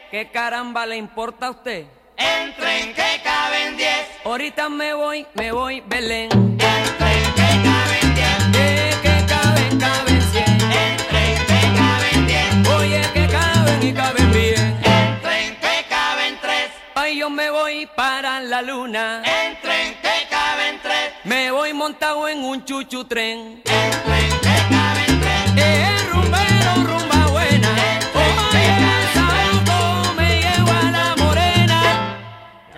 ¿Qué 0.10 0.32
caramba 0.32 0.88
le 0.88 0.98
importa 0.98 1.46
a 1.46 1.52
usted? 1.52 1.86
El 2.18 2.56
tren 2.56 2.92
que 2.96 3.22
caben 3.24 3.78
10. 3.78 3.88
Ahorita 4.26 4.68
me 4.68 4.96
voy, 4.96 5.28
me 5.36 5.52
voy, 5.52 5.84
Belén. 5.86 6.53
Caben 13.84 13.90
y 13.90 13.94
caben 13.94 14.32
bien. 14.32 14.80
Entren 14.84 15.56
que 15.60 15.86
caben 15.90 16.38
3. 16.42 16.72
Ay, 16.96 17.18
yo 17.18 17.30
me 17.30 17.50
voy 17.50 17.88
para 17.96 18.40
la 18.40 18.62
luna. 18.62 19.24
Entren 19.26 19.96
que 20.02 20.28
caben 20.30 20.80
3. 20.82 20.96
Me 21.26 21.52
voy 21.52 21.74
montado 21.74 22.28
en 22.30 22.40
un 22.44 22.64
chuchu 22.64 23.04
tren. 23.06 23.62
Entren 23.66 24.30
que 24.42 24.70
caben 24.70 24.73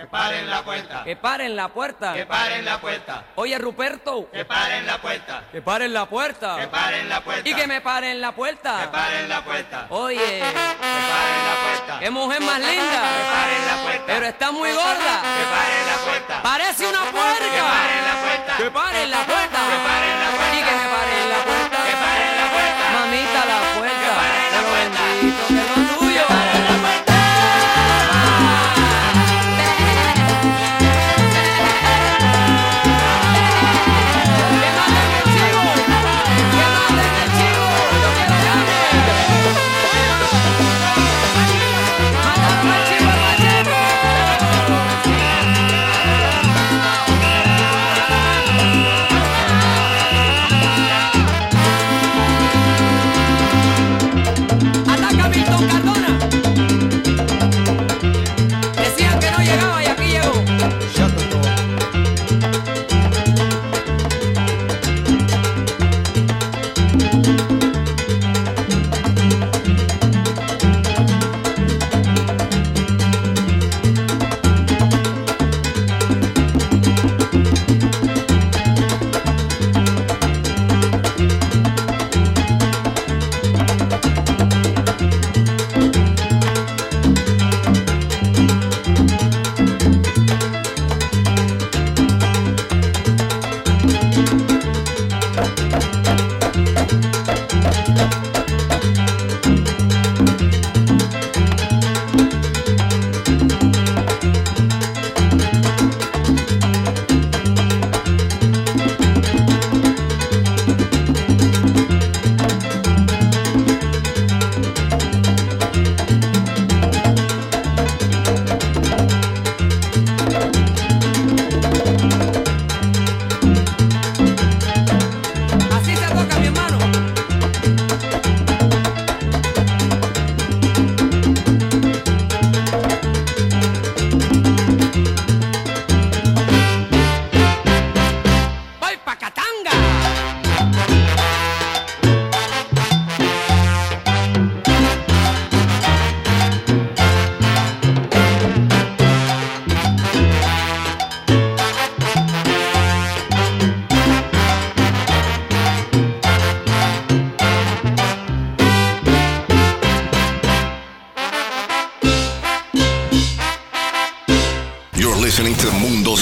Que 0.06 0.10
paren 0.12 0.48
la 0.48 0.62
puerta. 0.62 1.02
Que 1.02 1.16
paren 1.16 1.56
la 1.56 1.68
puerta. 1.68 2.12
Que 2.14 2.26
paren 2.26 2.64
la 2.64 2.78
puerta. 2.80 3.24
Oye, 3.34 3.58
Ruperto. 3.58 4.30
Que 4.30 4.44
paren 4.44 4.86
la 4.86 4.98
puerta. 4.98 5.42
Que 5.50 5.60
paren 5.60 5.92
la 5.92 6.06
puerta. 6.06 6.56
Que 6.60 6.68
paren 6.68 7.08
la 7.08 7.20
puerta. 7.22 7.48
Y 7.48 7.54
que 7.54 7.66
me 7.66 7.80
paren 7.80 8.20
la 8.20 8.30
puerta. 8.30 8.82
Que 8.82 8.86
paren 8.88 9.28
la 9.28 9.42
puerta. 9.42 9.86
Oye, 9.90 10.38
Que 10.38 10.52
paren 10.52 11.42
la 11.42 11.54
puerta. 11.66 11.98
qué 11.98 12.10
mujer 12.10 12.40
más 12.40 12.60
Que 12.60 12.66
linda. 12.70 13.02
paren 13.34 13.66
la 13.66 13.82
puerta. 13.82 14.04
Pero 14.06 14.26
está 14.26 14.50
muy 14.52 14.70
gorda. 14.70 14.94
Que 14.94 15.44
paren 15.56 15.86
la 15.90 15.96
puerta. 16.04 16.42
Parece 16.42 16.86
una 16.88 17.00
puerca. 17.10 17.50
Que 17.50 17.60
paren 17.60 18.04
la 18.06 18.14
puerta. 18.22 18.56
Que 18.58 18.70
paren 18.70 19.10
la 19.10 19.18
puerta. 19.26 19.58
Que 19.58 19.76
paren 19.88 20.20
la 20.20 20.30
puerta. 20.30 20.54
Y 20.54 20.62
que 20.62 20.70
me 20.70 20.86
paren 20.94 21.28
la 21.30 21.34
puerta. 21.34 21.45